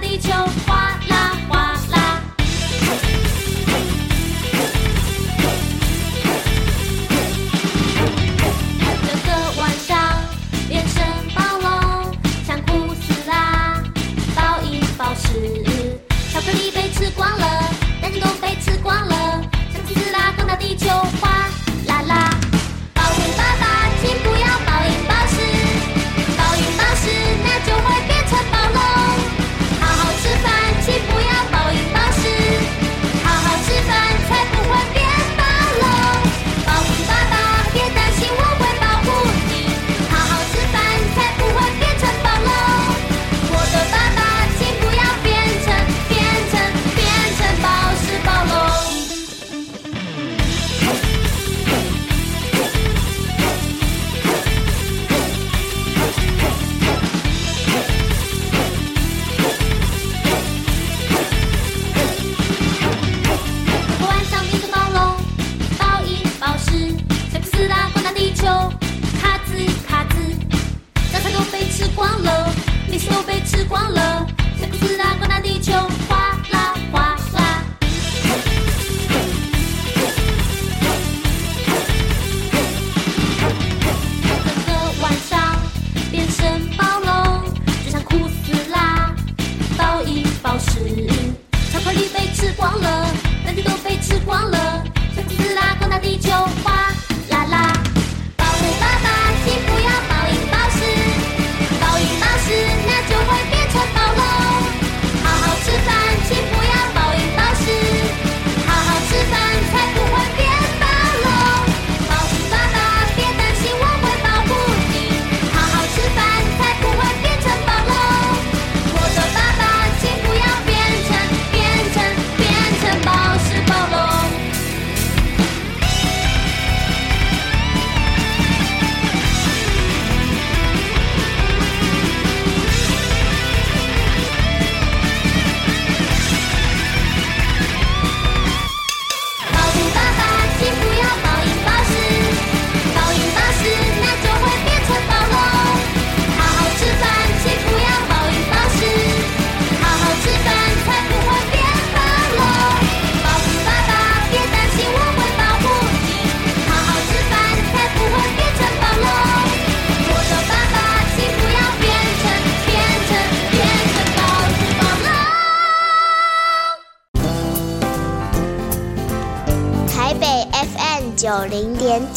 [0.00, 0.32] 地球，
[0.66, 0.99] 花。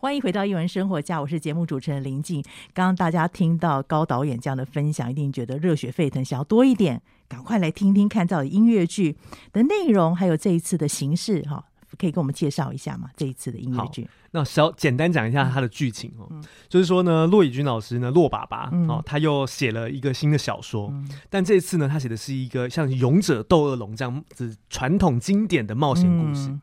[0.00, 2.40] 欢迎回到一文生活家，我是节目主持人林静。
[2.72, 9.16] 刚刚大家听到高导演这样的分享，一定觉得热血沸腾，想要多一点，赶快来听听看到的音乐剧
[9.52, 11.64] 的内容，还有这一次的形式哈，
[11.98, 13.10] 可以跟我们介绍一下吗？
[13.16, 26.60] 这一次的音乐剧，那小简单讲一下它的剧情哦，嗯、就是说呢，骆以军老师呢，骆爸爸、嗯、哦，他又写了一个新的小说，嗯、但这次呢，他写的是一个像勇者斗恶龙这样子传统经典的冒险故事，嗯、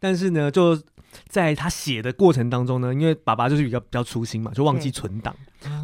[0.00, 0.80] 但是呢，就。
[1.28, 5.34] 在他写的过程当中呢，因为爸爸就是比较比较粗心嘛，就忘记存档。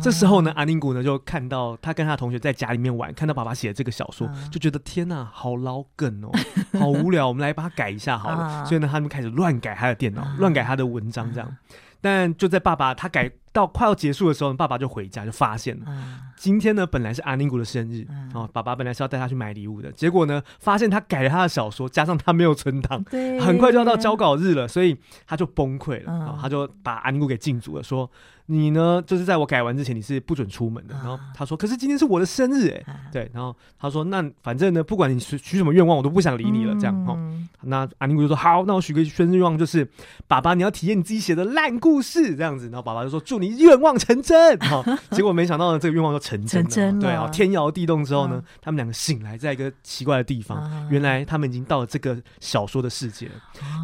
[0.00, 6.30] 这时候呢，阿宁古呢就看到他跟他同学在家里面玩，看到爸爸写的这个小说，就觉得天哪，好老梗哦，
[6.78, 8.64] 好无聊，我们来把它改一下好了。
[8.66, 11.56] 所以呢，他们开始乱改他的电脑，乱改他的文章这样。
[12.00, 15.86] 但就在爸爸他改到快要结束的时候，爸爸就回家就发现了，
[16.44, 24.94] 今天呢本来是阿宁古的生日哦，爸爸本来是要带他去买礼物的，结果呢发现他改了他的小说，加上他没有存档，对，很快就要到交稿日了，所以
[25.26, 28.10] 他就崩溃了啊，他就把阿宁古给禁足了，说。
[28.46, 29.02] 你呢？
[29.06, 30.94] 就是在我改完之前，你是不准出门的。
[30.96, 37.18] 然后他说：“可是今天是我的生日，哎，对。”然后他说：“那反正呢，不管你许许什么愿望，我都不想理你了。”这样哦。
[37.62, 39.88] 那阿宁古就说：“好，那我许个生日愿望，就是
[40.26, 46.70] 爸爸，你要体验你自己写的烂故事，这样子。”然后爸爸就说：“祝你愿望成真。”好，结果没想到呢，这个愿望就成真了。
[46.70, 47.00] 成真了。
[47.00, 53.32] 对啊，天摇地动之后呢，他们两个醒来，在一个奇怪的地方，原来他们已经到了这个小说的世界了。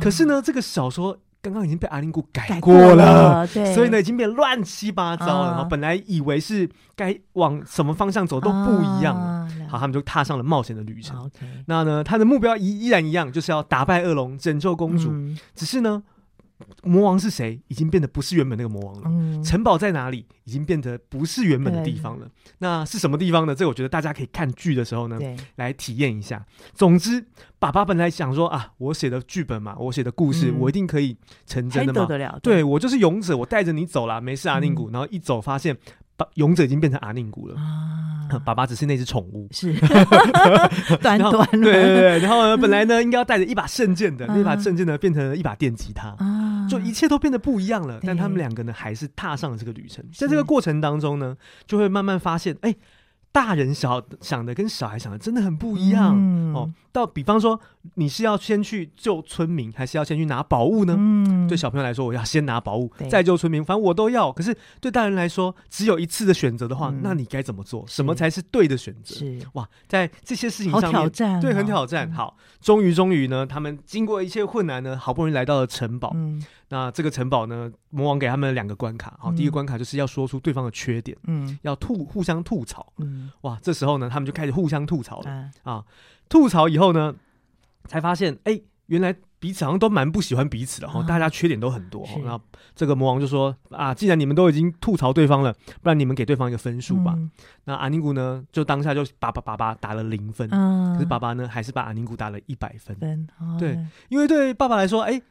[0.01, 1.18] 可是呢，这个小说。
[1.42, 5.64] 刚刚已经被阿玲姑改过了，对，所以呢已经变乱七八糟了。
[5.70, 9.48] 本来以为是该往什么方向走都不一样了。
[9.59, 11.30] 嗯、好，他们就踏上了冒险的旅程。
[11.40, 15.09] 嗯、那呢，他的目标依依然一样，就是要打败恶龙，拯救公主。
[15.12, 16.03] 嗯、只是呢。
[16.82, 17.61] 魔王是谁？
[17.68, 19.02] 已经变得不是原本那个魔王了。
[19.06, 20.26] 嗯、城堡在哪里？
[20.44, 22.28] 已经变得不是原本的地方了。
[22.58, 23.54] 那是什么地方呢？
[23.54, 25.18] 这个我觉得大家可以看剧的时候呢，
[25.56, 26.44] 来体验一下。
[26.74, 27.24] 总之，
[27.58, 32.06] 爸爸本来想说啊，我写的剧本嘛，我写的故事，嗯、我一定可以成真的嘛。
[32.06, 34.90] 对，对我就是勇者，我带着你走了，没事啊宁古。
[34.90, 35.76] 嗯、然后一走发现，
[36.35, 37.57] 勇者已经变成阿宁古了。
[37.57, 39.73] 啊、 爸爸只是那只宠物，是
[41.03, 41.59] 短短的。
[41.61, 46.09] 对对对，然后呢，本来呢应该要带着一把圣剑的，那把圣剑呢变成了一把电吉他。
[46.18, 50.05] 啊就一切都变得不一样了，但他们两个呢，还是踏上了这个旅程。
[50.14, 52.73] 在这个过程当中呢，就会慢慢发现，哎，
[53.33, 56.16] 大人小想的跟小孩想的真的很不一样
[56.53, 56.70] 哦。
[56.93, 57.61] 到比方说，
[57.95, 60.97] 你是要先去救村民，还是要先去拿宝物呢？
[60.99, 64.33] 嗯对小朋友来说，我要先拿宝物，再救村民，反正我都要。
[64.33, 67.85] 可是对大人来说，只有一次的选择的话，那你该怎么做？
[67.87, 69.14] 什么才是对的选择？
[69.14, 71.11] 是哇，在这些事情上面，
[71.41, 72.11] 对，很挑战。
[72.11, 76.14] 好，终于终于呢，他们经过一切困难呢，好不容易来到了城堡。
[76.71, 79.18] 那这个城堡呢，魔王给他们两个关卡。
[79.21, 85.85] 好，第一个关卡就是要说出对方的缺点，嗯，要吐互相吐槽，嗯，哇，这时候呢，他们就开始互相吐槽了、嗯、啊。
[86.31, 87.14] 吐槽以后呢，
[87.85, 89.14] 才发现，哎、欸，原来。
[89.41, 92.07] 彼此好像都蛮不喜欢彼此的哈，大家缺点都很多。
[92.23, 92.39] 然后
[92.75, 95.51] 这个魔王就说啊，既然你们都已经吐槽对方了，
[95.81, 97.14] 不然你们给对方一个分数吧。
[97.16, 97.31] 嗯、
[97.64, 102.95] 那阿尼古呢，就当下就把爸爸打了零分，嗯、可是爸爸呢，还是把阿尼古打了一百分。
[102.97, 103.79] 分哦、对，
[104.11, 105.23] 因为对爸爸来说，哎、欸。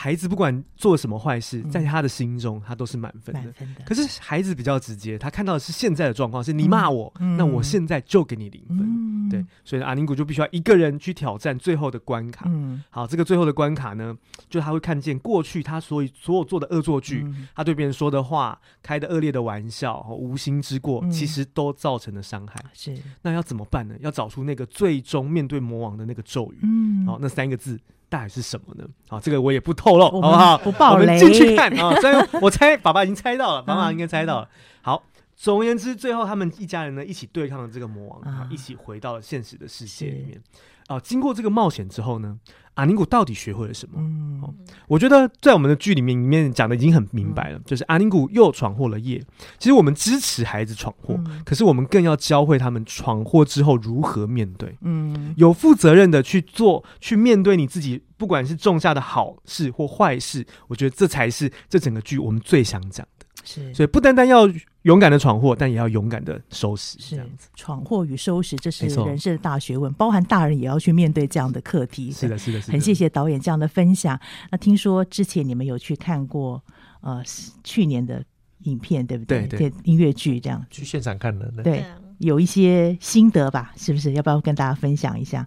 [0.00, 3.52] 孩子不管做什么坏事，在他的心中，他都是满分的。
[3.84, 9.28] 可是孩子比较直接，他看到的是现在的状况，是你骂我，那我现在就给你零分。
[9.28, 12.48] 对，所以阿宁古就必须要一个人去挑战最后的关卡。
[12.90, 14.16] 好，这个最后的关卡呢，
[14.48, 17.26] 就他会看见过去他所以所有做的恶作剧，
[17.56, 22.54] 他对别人说的话，开的恶劣的玩笑，无心之过，其实都造成了伤害。
[22.72, 23.96] 是，那要怎么办呢？
[23.98, 26.60] 要找出那个最终面对魔王的那个咒语。
[26.62, 27.76] 嗯，好，那三个字。
[28.08, 28.84] 大概是什么呢？
[29.08, 30.58] 啊，这个我也不透露，好不好？
[30.58, 31.94] 不爆雷，我们进去看啊！
[32.00, 34.48] 所以我猜，爸爸已经猜到了，爸爸应该猜到了。
[34.80, 35.02] 好，
[35.36, 40.40] 总而言之，最后他们一家人呢，一起对抗了这个魔王，啊，一起回到了现实的世界里面。
[40.86, 42.38] 啊，经过这个冒险之后呢，
[42.78, 43.94] 阿宁古到底学会了什么？
[43.98, 44.54] 嗯，哦，
[44.86, 49.20] 我觉得在我们的剧里面里面讲的已经很明白了，嗯，就是阿宁古又闯祸了业。
[49.58, 54.76] 其实我们支持孩子闯祸，嗯，可是我们更要教会他们闯祸之后如何面对。
[54.82, 63.26] 嗯，有负责任的去做，去面对你自己，不管是种下的好事或坏事，我觉得这才是这整个剧我们最想讲的。
[63.44, 64.48] 是，所以不单单要
[64.88, 66.98] 勇敢的闯祸，但也要勇敢的收拾。
[66.98, 72.10] 是这样子，闯祸与收拾，这是人生的大学问，包含大人也要去面对这样的课题。
[72.10, 72.72] 是的，是的，是的。
[72.72, 74.18] 很谢谢导演这样的分享。
[74.50, 76.62] 那听说之前你们有去看过
[77.02, 77.22] 呃
[77.62, 78.24] 去年的
[78.60, 79.46] 影片，对不对？
[79.46, 81.84] 对对，音乐剧这样去现场看的，对，对
[82.16, 83.70] 有一些心得吧？
[83.76, 84.12] 是不是？
[84.14, 85.46] 要不要跟大家分享一下？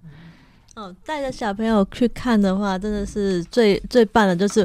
[0.76, 4.64] 哦，带着小朋友去看的话，真的是最最棒的，就是。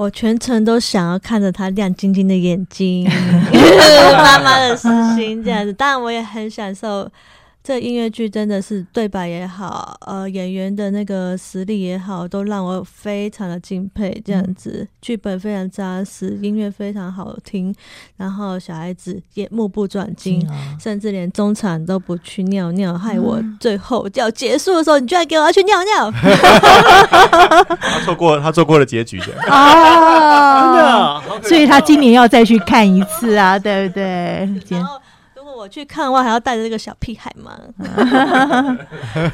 [0.00, 3.04] 我全程都想要看着他亮晶晶的眼睛，
[4.16, 5.70] 妈妈的私心这样子。
[5.74, 7.06] 当然，我也很享受。
[7.62, 14.10] 这音乐剧真的是对白也好，呃，演员的那个实力也好，都让我非常的敬佩。
[14.24, 17.72] 这样子，剧本非常扎实，音乐非常好听，
[18.16, 20.48] 然后小孩子也目不转睛，
[20.80, 26.10] 甚至连中场都不去尿尿，害我最后要结束的时候，你居然给我要去尿尿。
[26.10, 34.48] 他错过他错过了结局的啊， 真的，所以他今年要再去看一次啊，对不对？
[35.60, 37.60] 我去看的话，还要带着这个小屁孩吗？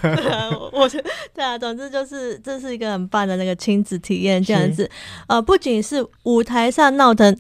[0.03, 4.91] 对啊，我觉得对啊，总之就是这是一个很棒的那个亲子体验，这样子。
[5.29, 7.37] 呃，不仅是舞台上闹腾，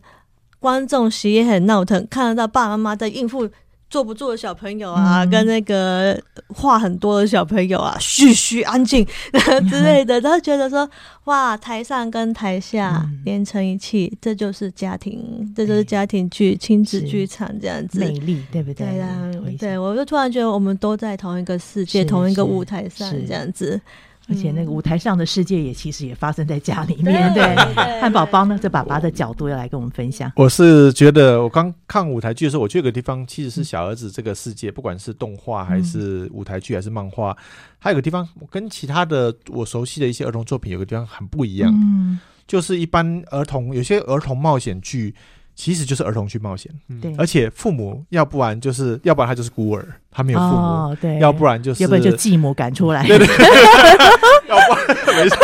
[0.60, 3.50] 观众席也很闹腾，看得到爸爸妈妈在应付。
[3.88, 9.06] 坐不住的小朋友啊，嗯、跟那个话很多的小朋友啊，嘘嘘，安静
[9.70, 10.88] 之类的，都觉得说
[11.24, 18.86] 哇，台上跟台下连成一气，嗯、这就是家庭，这就是家庭剧、亲、欸、子剧场这样子，美丽，对不对？
[18.86, 23.80] 对啊，对，我就突然觉得我们都在同一个世界、同一个舞台上这样子。
[24.28, 27.54] 而且那个舞台上的世界也其实也发生在家里面，对。
[28.00, 30.30] 汉堡包呢，这爸爸的角度要来跟我们分享。
[30.36, 37.36] 我是觉得，我刚看舞台剧的时候，我觉得有个地方其实是小儿子这个世界，不管是动画还是舞台剧还是漫画，
[37.78, 45.14] 还有个地方跟其他的我熟悉的一些儿童作品有个地方很不一样，嗯就是一般儿童有些儿童冒险剧。
[45.56, 53.16] 其实就是儿童去冒险，对，而且父母要不然就是，要不然他就是孤儿，他没有父母，哦、对，要不然就是，要不然就继母赶出来，对
[54.46, 55.38] 要不然没错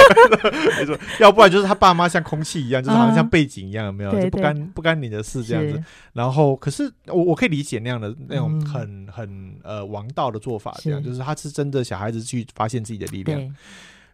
[0.79, 4.13] 没错，要不然就是他爸妈像空气一样，就是好像像背景一样，有没有？
[4.21, 5.83] 就不干不干你的事这样子。
[6.13, 13.41] 然后，可是我我可以理解那样的那种很很呃王道的做法，这样就是他是真的小孩子去发现自己的力量。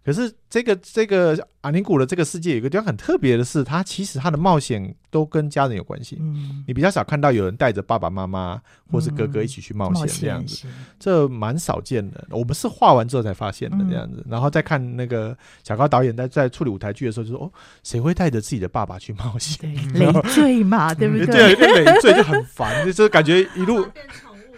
[0.09, 6.16] 可是这个这个阿尼古的这个世界有一个地方很特别的是，他其实他的冒险都跟家人有关系。
[6.18, 8.59] 嗯，你比较少看到有人带着爸爸妈妈
[8.90, 10.66] 或是哥哥一起去冒险这样子，
[10.98, 12.26] 这蛮少见的。
[12.30, 17.52] 我们是画完之后才发现的这样子，然后再看那个小高导演在在处理舞台剧的时候就说：“哦，
[17.82, 19.70] 谁会带着自己的爸爸去冒险？
[19.92, 21.54] 累赘嘛，对不对？
[21.54, 23.86] 对，累赘就很烦， 就是感觉一路。”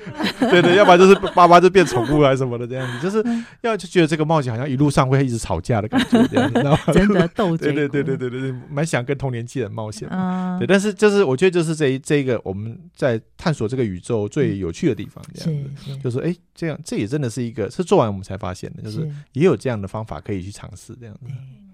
[0.50, 3.22] 对对，要不然就是爸爸就变宠物啊什么的这样子，就是
[3.62, 10.08] 要就觉得这个冒险好像一路上会一直吵架的感觉这样子，然 后真的斗嘴，对对对对对对，蛮想跟同年纪人冒险。
[10.10, 21.26] 嗯，对，但是就是我觉得就是这一这一个我们在探索这个宇宙最有趣的地方，这样子，就是哎，这样这也真的是一个是做完我们才发现的，就是也有这样的方法可以去尝试这样子。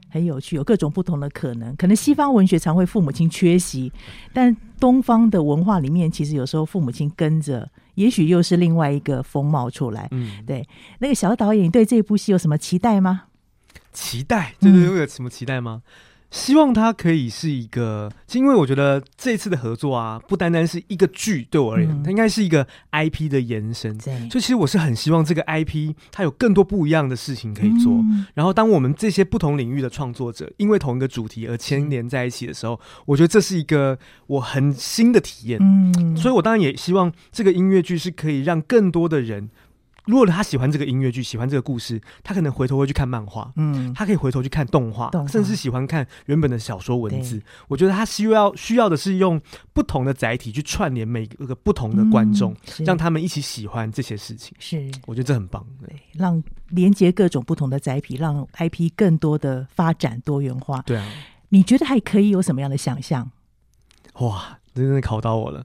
[0.08, 1.74] 很有趣，有各种不同的可能。
[1.76, 3.92] 可能西方文学常会父母亲缺席，
[4.32, 10.08] 但东方的文化里面，其实有时候父母亲跟着，也许又是另外一个风貌出来。
[10.12, 10.66] 嗯，对。
[11.00, 13.24] 那个小导演，你对这部戏有什么期待吗？
[13.92, 14.54] 期待？
[14.60, 15.82] 就是有什么期待吗？
[15.84, 15.90] 嗯
[16.36, 23.96] 希望它可以是一个，因为我觉得这次的合作啊，不单单是一个剧，对我而言，嗯、它应该是一个 IP 的延伸。
[23.96, 27.90] 对，所以其实我是很希望这个 IP 它有更多不一样的事情可以做。
[27.94, 35.58] 嗯、然后，当我们这些不同领域的创作者因为同一个主题而牵连在一起的时候，我觉得这是一个我很新的体验。
[35.62, 39.48] 嗯，所以我当然也希望这个音乐剧是可以让更多的人。
[40.06, 47.42] 如果他喜欢这个音乐剧，喜欢这个故事，他可能回头会去看漫画，嗯，他可以回头去看动画，甚至喜欢看原本的小说文字。
[47.68, 49.40] 我觉得他需要需要的是用
[49.72, 54.54] 不同的载体去串联每个不同的观众，嗯、让他们一起喜欢这些事情。
[54.58, 60.80] 是，我觉得这很棒，对，让连接各种不同的载体，让 IP 更多的发展多元化。
[60.82, 61.06] 对啊，
[61.48, 63.30] 你觉得还可以有什么样的想象？
[64.20, 64.58] 哇！
[64.84, 65.64] 真的考到我了，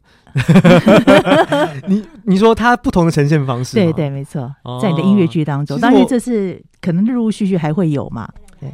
[1.88, 8.28] 你你说它不同的呈现方式，对对，没错，在你的音乐剧当中，当然这是可能陆陆续续还会有嘛。
[8.60, 8.72] 对。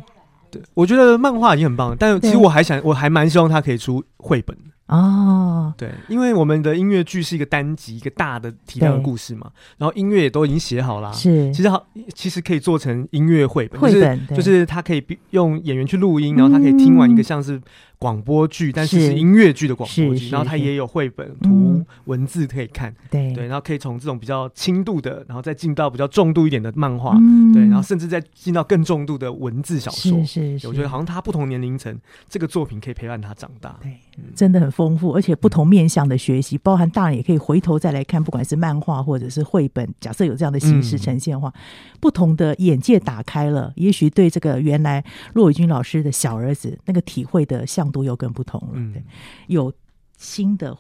[0.50, 4.56] 对，我觉得漫画已经很棒了，但其实我还想，我还蛮希望它可以出绘本。
[4.88, 11.86] 哦，对，因为我们的音乐剧是一个单集，一个大的体量的故事嘛，然后音乐也都已经写好了，是，其实好，
[12.16, 17.62] 其实可以做成音乐绘本，绘本就是它可以用演员去录音，然后他可以听完一个像是
[18.00, 23.34] 广播剧，但是是音乐剧的广播剧，然后它也有绘本图文字可以看，对。
[23.34, 27.18] 对，然后可以从这种比较轻度的，然后再进到比较重度一点的漫画，
[27.54, 31.96] 对，然后甚至再进到更重度的文字小说，是是，我觉得好像他不同年龄层，
[32.30, 33.98] 这个作品可以陪伴他长大，对，
[34.36, 48.74] 真的很丰富，而且不同面向的学习，包含大人也可以回头再来看，不管是漫画或者是绘本，假设有这样的形式呈现的话，嗯、不同的眼界打开了，也许对这个原来骆以军老师的小儿子那个体会的向度又更不同了。
[48.74, 49.04] 嗯、对，
[49.48, 49.74] 有
[50.18, 50.78] 新的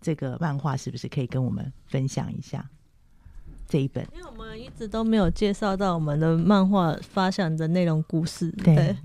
[0.00, 2.68] 这个漫画，是不是可以跟我们分享一下
[3.68, 4.06] 这一本？
[4.14, 8.50] 因为我们一直都没有介绍到我们的漫画发想的内容故事。
[8.52, 8.96] 对，对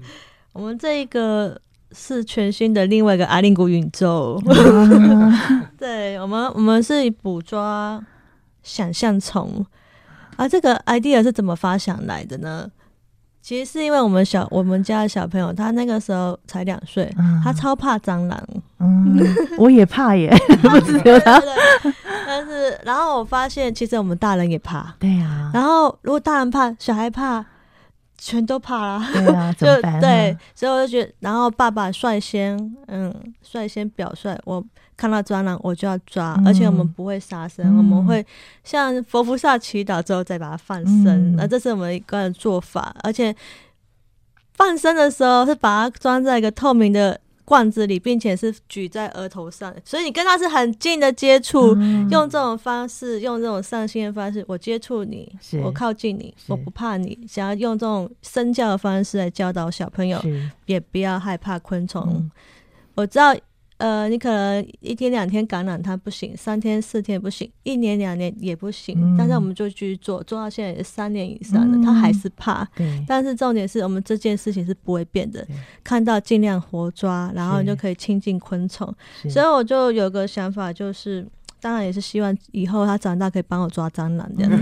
[0.54, 1.62] 我们这一个。
[1.94, 4.42] 是全新的另外一个阿令古宇宙，
[5.78, 8.02] 对我们，我们是捕捉
[8.64, 9.66] 想象虫，
[10.38, 12.72] 而、啊、这个 idea 是怎么发想来的呢？
[13.42, 18.40] 其实是因为我们小我们家的小朋友，他那个时候才两岁，嗯、他超怕蟑螂，
[18.80, 19.18] 嗯，
[19.58, 20.30] 我也怕耶，
[20.62, 21.20] 不知道。
[21.20, 21.42] 他，
[22.28, 27.44] 但是然后我发现其实我们大人也怕，对呀、啊，然后如果大人怕，小孩怕。
[28.24, 30.00] 全都怕了，对啊， 怎么办？
[30.00, 33.12] 对，所以我就觉得，然后爸爸率先，嗯，
[33.42, 34.64] 率先表率，我
[35.02, 38.24] 看到蟑螂我就要抓，嗯、而且我们不会杀生，嗯、我们会
[38.64, 43.36] 向佛菩萨祈祷之后再把它放生，那、嗯、这是我们一个做法，而且
[44.54, 47.20] 放生的时候是把它装在一个透明的。
[47.44, 55.30] 罐子里，并且是举在额头上，所以你跟他是很近的接触，嗯、用这种方式，用这种上心的方式，我接触你，
[55.62, 60.24] 我靠近你，我不怕你，想要用这种身教的方式来教导小朋友，
[60.66, 62.02] 也不要害怕昆虫。
[62.10, 62.32] 嗯、
[62.96, 63.36] 我知道。
[63.82, 68.96] 呃，你可能一天两天感染它不行，三天四天不行，一年两年也不行。
[68.96, 72.68] 嗯、但是我们就继续做，做到现在也三年以上了，嗯、他还是怕。
[73.08, 75.44] 但是重点是我们这件事情是不会变的，
[75.84, 78.88] 看到尽量活抓，然后你就可以亲近昆虫。
[79.28, 81.28] 所以我就有个想法，就是
[81.60, 84.58] 当然也是希望以后他长大可以帮我抓蟑螂这样子。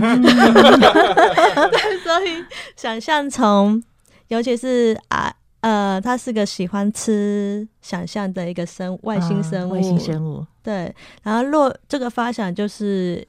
[1.56, 1.70] 嗯、
[2.02, 2.42] 所以
[2.74, 3.82] 想象从，
[4.28, 5.34] 尤其是啊。
[5.60, 10.46] 呃，他是个喜欢吃想象的一个生外星生物，啊、外星生物。
[10.62, 13.26] 对，然后骆这个发想就是，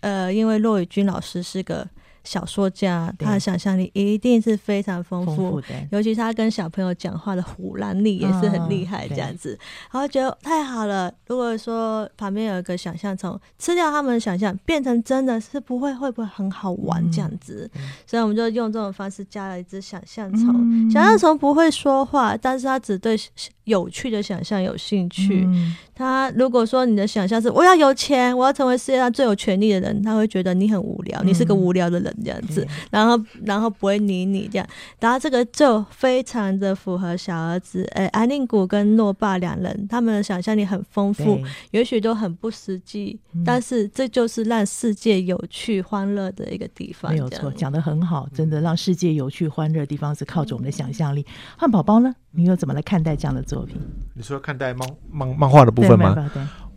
[0.00, 1.86] 呃，因为骆宇军老师是个。
[2.24, 11.12] 小说家，他的想象力一定是非常丰富，丰富尤其是他跟小朋友讲话的唬烂力也是很厉害，这样子，哦、然后觉得太好了。
[11.26, 17.70] 如果说旁边有一个想象虫吃掉他们的想象，变成真的是不会会不会很好玩这样子？
[17.74, 20.54] 嗯、所以我们就用这种方式加了一只想象虫。
[20.58, 23.16] 嗯、想象虫不会说话，但是他只对
[23.64, 25.44] 有趣的想象有兴趣。
[25.46, 32.09] 嗯、他如果说你的想象是我要有钱，我要成为世界上最有权力的人，他会觉得你很无聊，嗯、你是个无聊的人。
[32.24, 34.66] 这样子，然后然后不会理你这样，
[34.98, 41.40] 然后这个就非常的符合小儿子，哎，安宁谷跟诺爸两人，他们的想象力很丰富，
[41.70, 47.10] 也许都很不实际，嗯、但是这就是让世界有趣欢乐的一个地方。
[47.12, 51.26] 没有错，讲的很好，真的让世界有趣欢乐的地方是靠着我们的想象力。
[51.56, 53.76] 汉堡包呢，你又怎么来看待这样的作品？
[54.14, 56.14] 你说看待漫漫漫画的部分吗？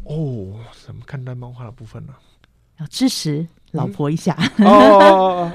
[0.03, 0.53] 哦，
[0.85, 2.13] 怎么看待漫画的部分呢？
[2.79, 3.47] 要支持。
[3.73, 5.51] 老婆一下、嗯、哦，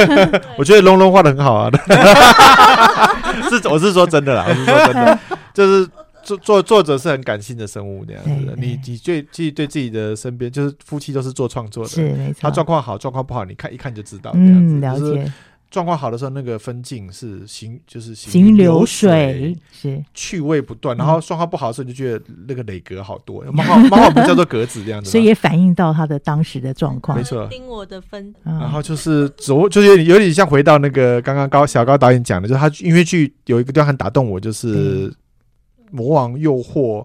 [0.56, 1.70] 我觉得龙龙画的很好啊，
[3.50, 5.18] 是我是说真的啦，我是说真的，
[5.52, 5.88] 就是
[6.22, 15.32] 作作作者是很感性的生物那样子的，你你最自己对自己的身边就是夫妻都是做创作的，是没错，他状况好状况不好，你看一看就知道，嗯，了解。
[15.72, 20.94] 状况好的时候，那个分镜是行，就是行云流水，是趣味不断。
[20.96, 27.16] 然后状况不好的时候，就觉得那个磊格好多， 漫画漫画不叫做格子这样子，所以也反映到他的当时的状况。
[27.16, 28.34] 没错，盯我的分。
[28.44, 35.10] 然后就是走，就是有点有点像回到那个刚刚高小高导演讲的，就是他音乐剧有一个地方很打动我，就是
[35.90, 37.04] 魔王诱惑。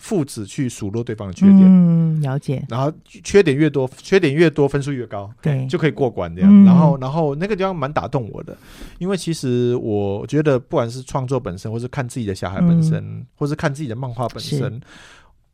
[0.00, 2.64] 父子去数落对方的缺点，嗯，了解。
[2.70, 2.90] 然后
[3.22, 6.50] 缺点越多，缺点越多，分数越高，对，就可以过关这样。
[6.50, 8.56] 嗯、然后，然后那个地方蛮打动我的，
[8.98, 14.80] 因为其实我觉得，不管是创作本身，或是看自己的小孩本身，嗯、或是看自己的漫画本身，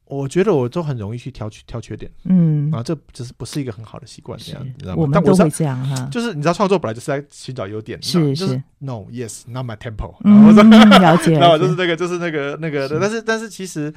[0.04, 5.02] 我觉得我都很容易去挑挑缺点，嗯，啊，这只是不是一个很好的习惯，这样，你知道吗？
[5.02, 8.32] 我们都会这样哈，就是你知道，创作本来就是在寻找优点，是。
[8.36, 10.52] 是，No，Yes，Not my tempo，然后
[11.00, 13.92] 了解， 然后就是那个，就是那个那个，但是但是其实。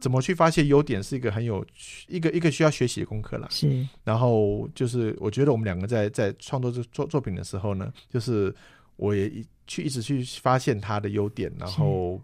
[0.00, 1.64] 怎么去发现优点是一个很有
[2.08, 3.46] 一个一个需要学习的功课了。
[3.50, 8.54] 是，然后就是我觉得我们两个在在创作这作作品的时候呢，就是
[8.96, 12.20] 我也一去一直去发现他的优点，然后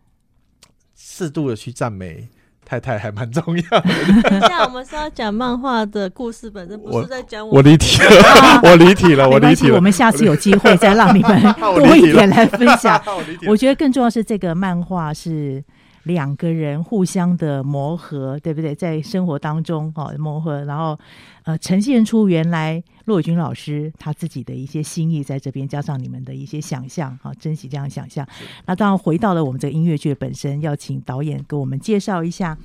[0.94, 2.28] 适度的去赞美
[2.66, 4.40] 太太还蛮重要的。
[4.46, 7.54] 像我们是要讲漫画的故事本身，不是在讲我。
[7.54, 9.76] 我离题了，我离题了，我离题了。
[9.76, 13.02] 我们下次有机会再让你们 多一点来分享。
[13.48, 15.64] 我觉得更重要是这个漫画是。
[16.04, 18.74] 两个人互相的磨合，对不对？
[18.74, 20.98] 在生活当中，哦，磨合，然后
[21.42, 28.26] 呃，呈现出原来骆伟军老师他自己的一些心意在这边，加上你们的一些想象，好，珍惜这样想象。
[28.64, 32.56] 那当然回到了我们这个音乐剧本身，要请导演给我们介绍一下，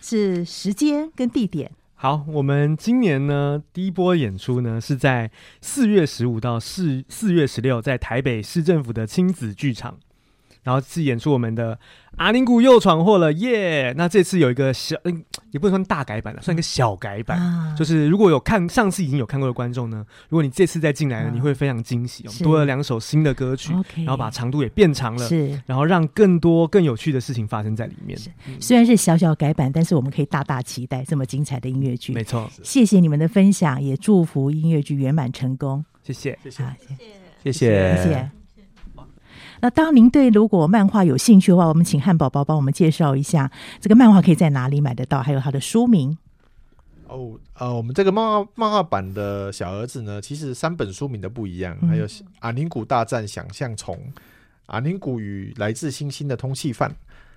[0.00, 1.70] 是时间跟地点。
[1.96, 5.30] 好，我们今年呢第一波演出呢是在
[5.60, 9.98] 四月十五到四四月十六，在台北市政府的亲子剧场。
[10.64, 11.78] 然后是演出我们的
[12.16, 13.94] 阿宁谷又闯祸了耶！Yeah!
[13.96, 17.38] 那这次有一个小，嗯，也不能算大改版了，算一个小改版。
[17.38, 22.24] 啊、就是如果有看上次已经有看过的观众呢，如果你这次再进来呢，啊、你会非常惊喜。
[22.26, 28.18] 我们多了两首新的歌曲，然后把长度也变长了，是，然后让更多更有趣的事情发生在里面。
[28.46, 32.12] 嗯、虽然是小小改版，但是我们可以大大期待这么精彩的音乐剧。
[32.14, 35.84] 没错，谢谢你们的分享，也祝福音乐剧圆满成功。
[36.02, 36.64] 谢谢，谢谢，
[37.42, 38.43] 谢谢，谢谢。
[39.64, 43.50] 那当您对如果漫画有兴趣的话，我们请汉堡包帮我们介绍一下
[43.80, 46.18] 这个漫画可以在哪里买得到，还有它的书名。
[47.08, 52.06] 哦，呃，我们这个漫画漫画版的小儿子呢，其实三本书名都不一样，还有
[52.40, 53.94] 《阿宁古大战想象虫》，
[54.66, 56.90] 《阿宁古与来自星星的通气犯》。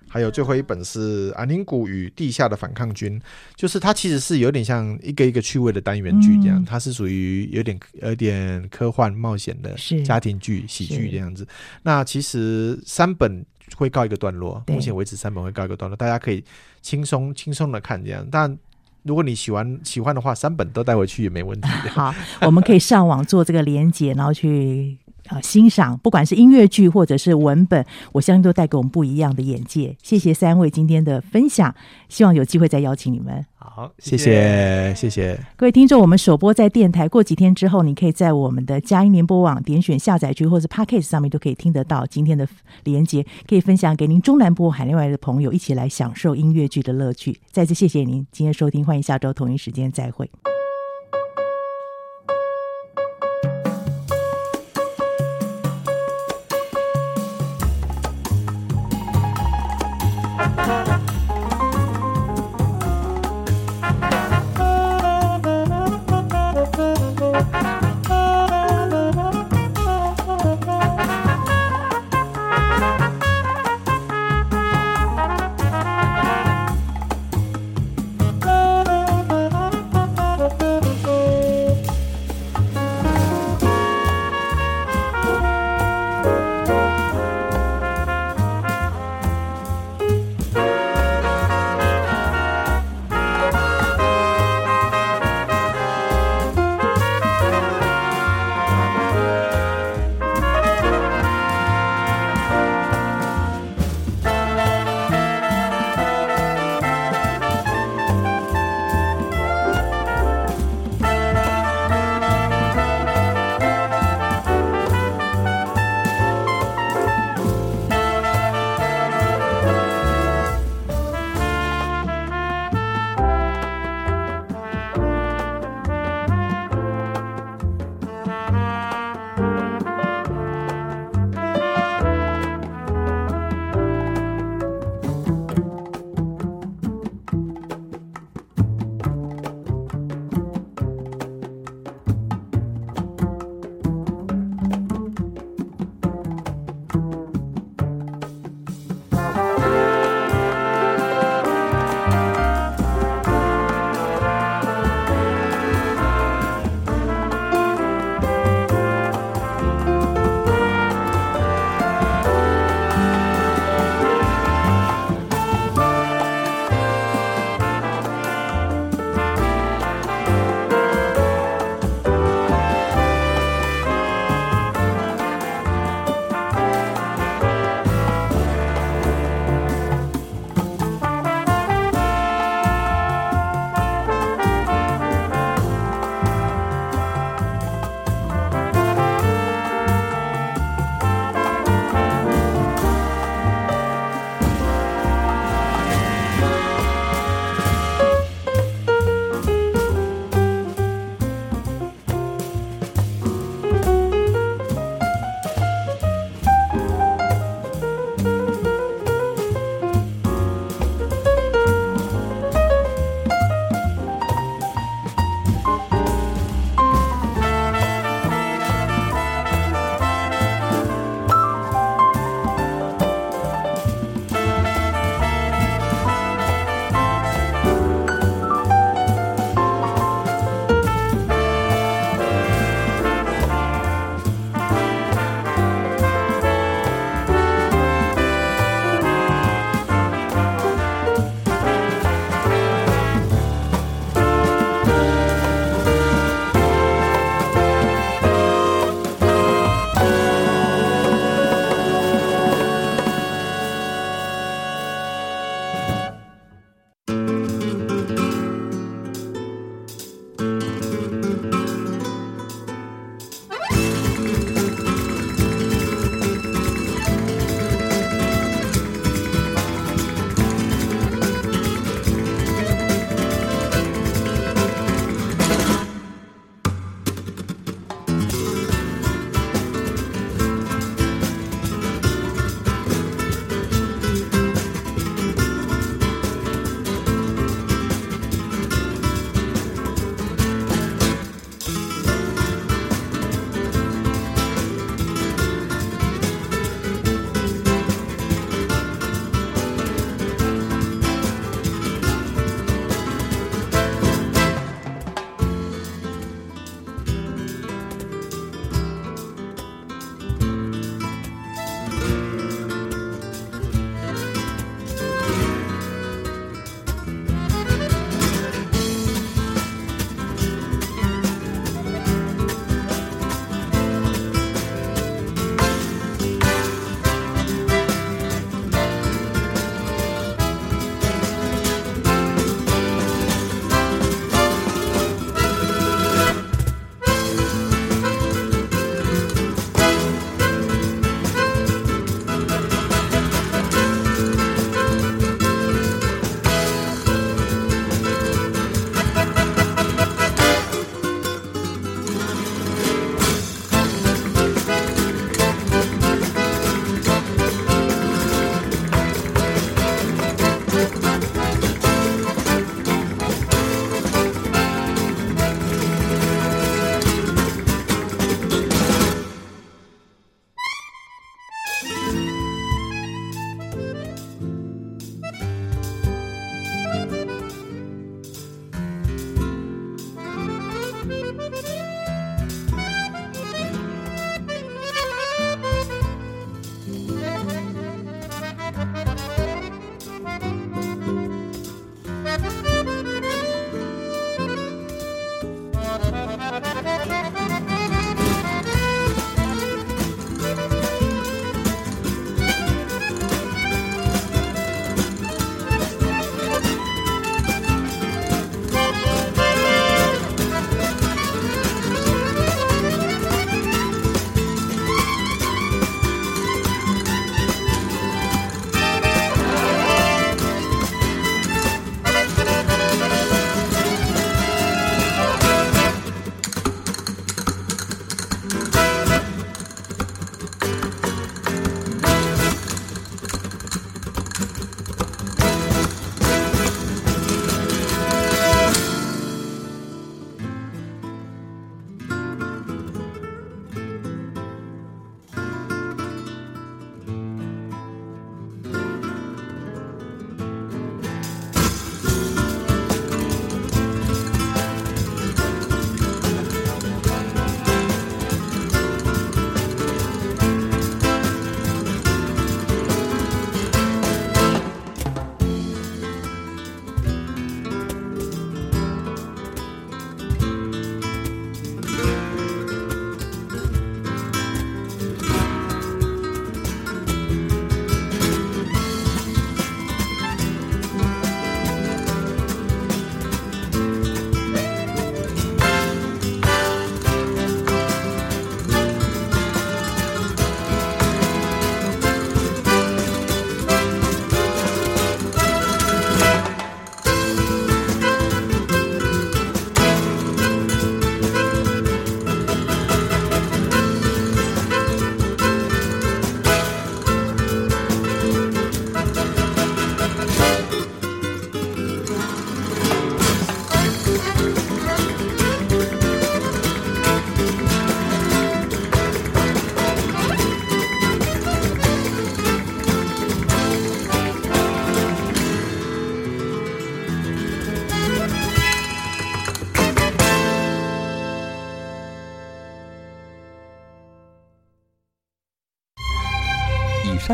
[0.08, 3.20] 还有最后一本是《阿宁谷与地下的反抗军》，
[3.54, 11.46] 就是它其实是有点像一个一个趣味的单元剧这样，嗯、它是属于有点有点科幻冒险的家庭剧喜剧这样子。
[11.82, 13.44] 那其实三本
[13.76, 16.42] 会告一个段落，目前为止三本会告一个段落，大家可以
[16.80, 18.26] 轻松轻松的看这样。
[18.30, 18.56] 但
[19.02, 21.68] 如果你喜欢喜欢的话，三本都带回去也没问题。
[21.90, 24.96] 好，我们可以上网做这个连接，然后去。
[25.28, 29.96] 啊，欣赏不管是音乐剧或者是文本，我相信都带给我们不一样的眼界。
[30.02, 31.74] 谢谢三位今天的分享，
[32.08, 33.44] 希望有机会再邀请你们。
[33.56, 36.00] 好，谢谢，谢谢各位听众。
[36.00, 42.48] 我们首播在电台，过几天之后，你可以在我们的佳音联播网点选下载区或者 Podcast 上面都可以听得到今天的
[42.84, 47.38] 连接，可以分享给您中南部海内外的朋友，一起来享受音乐剧的乐趣。
[47.50, 50.30] 再次谢谢您今天收听，欢迎下周同一时间再会。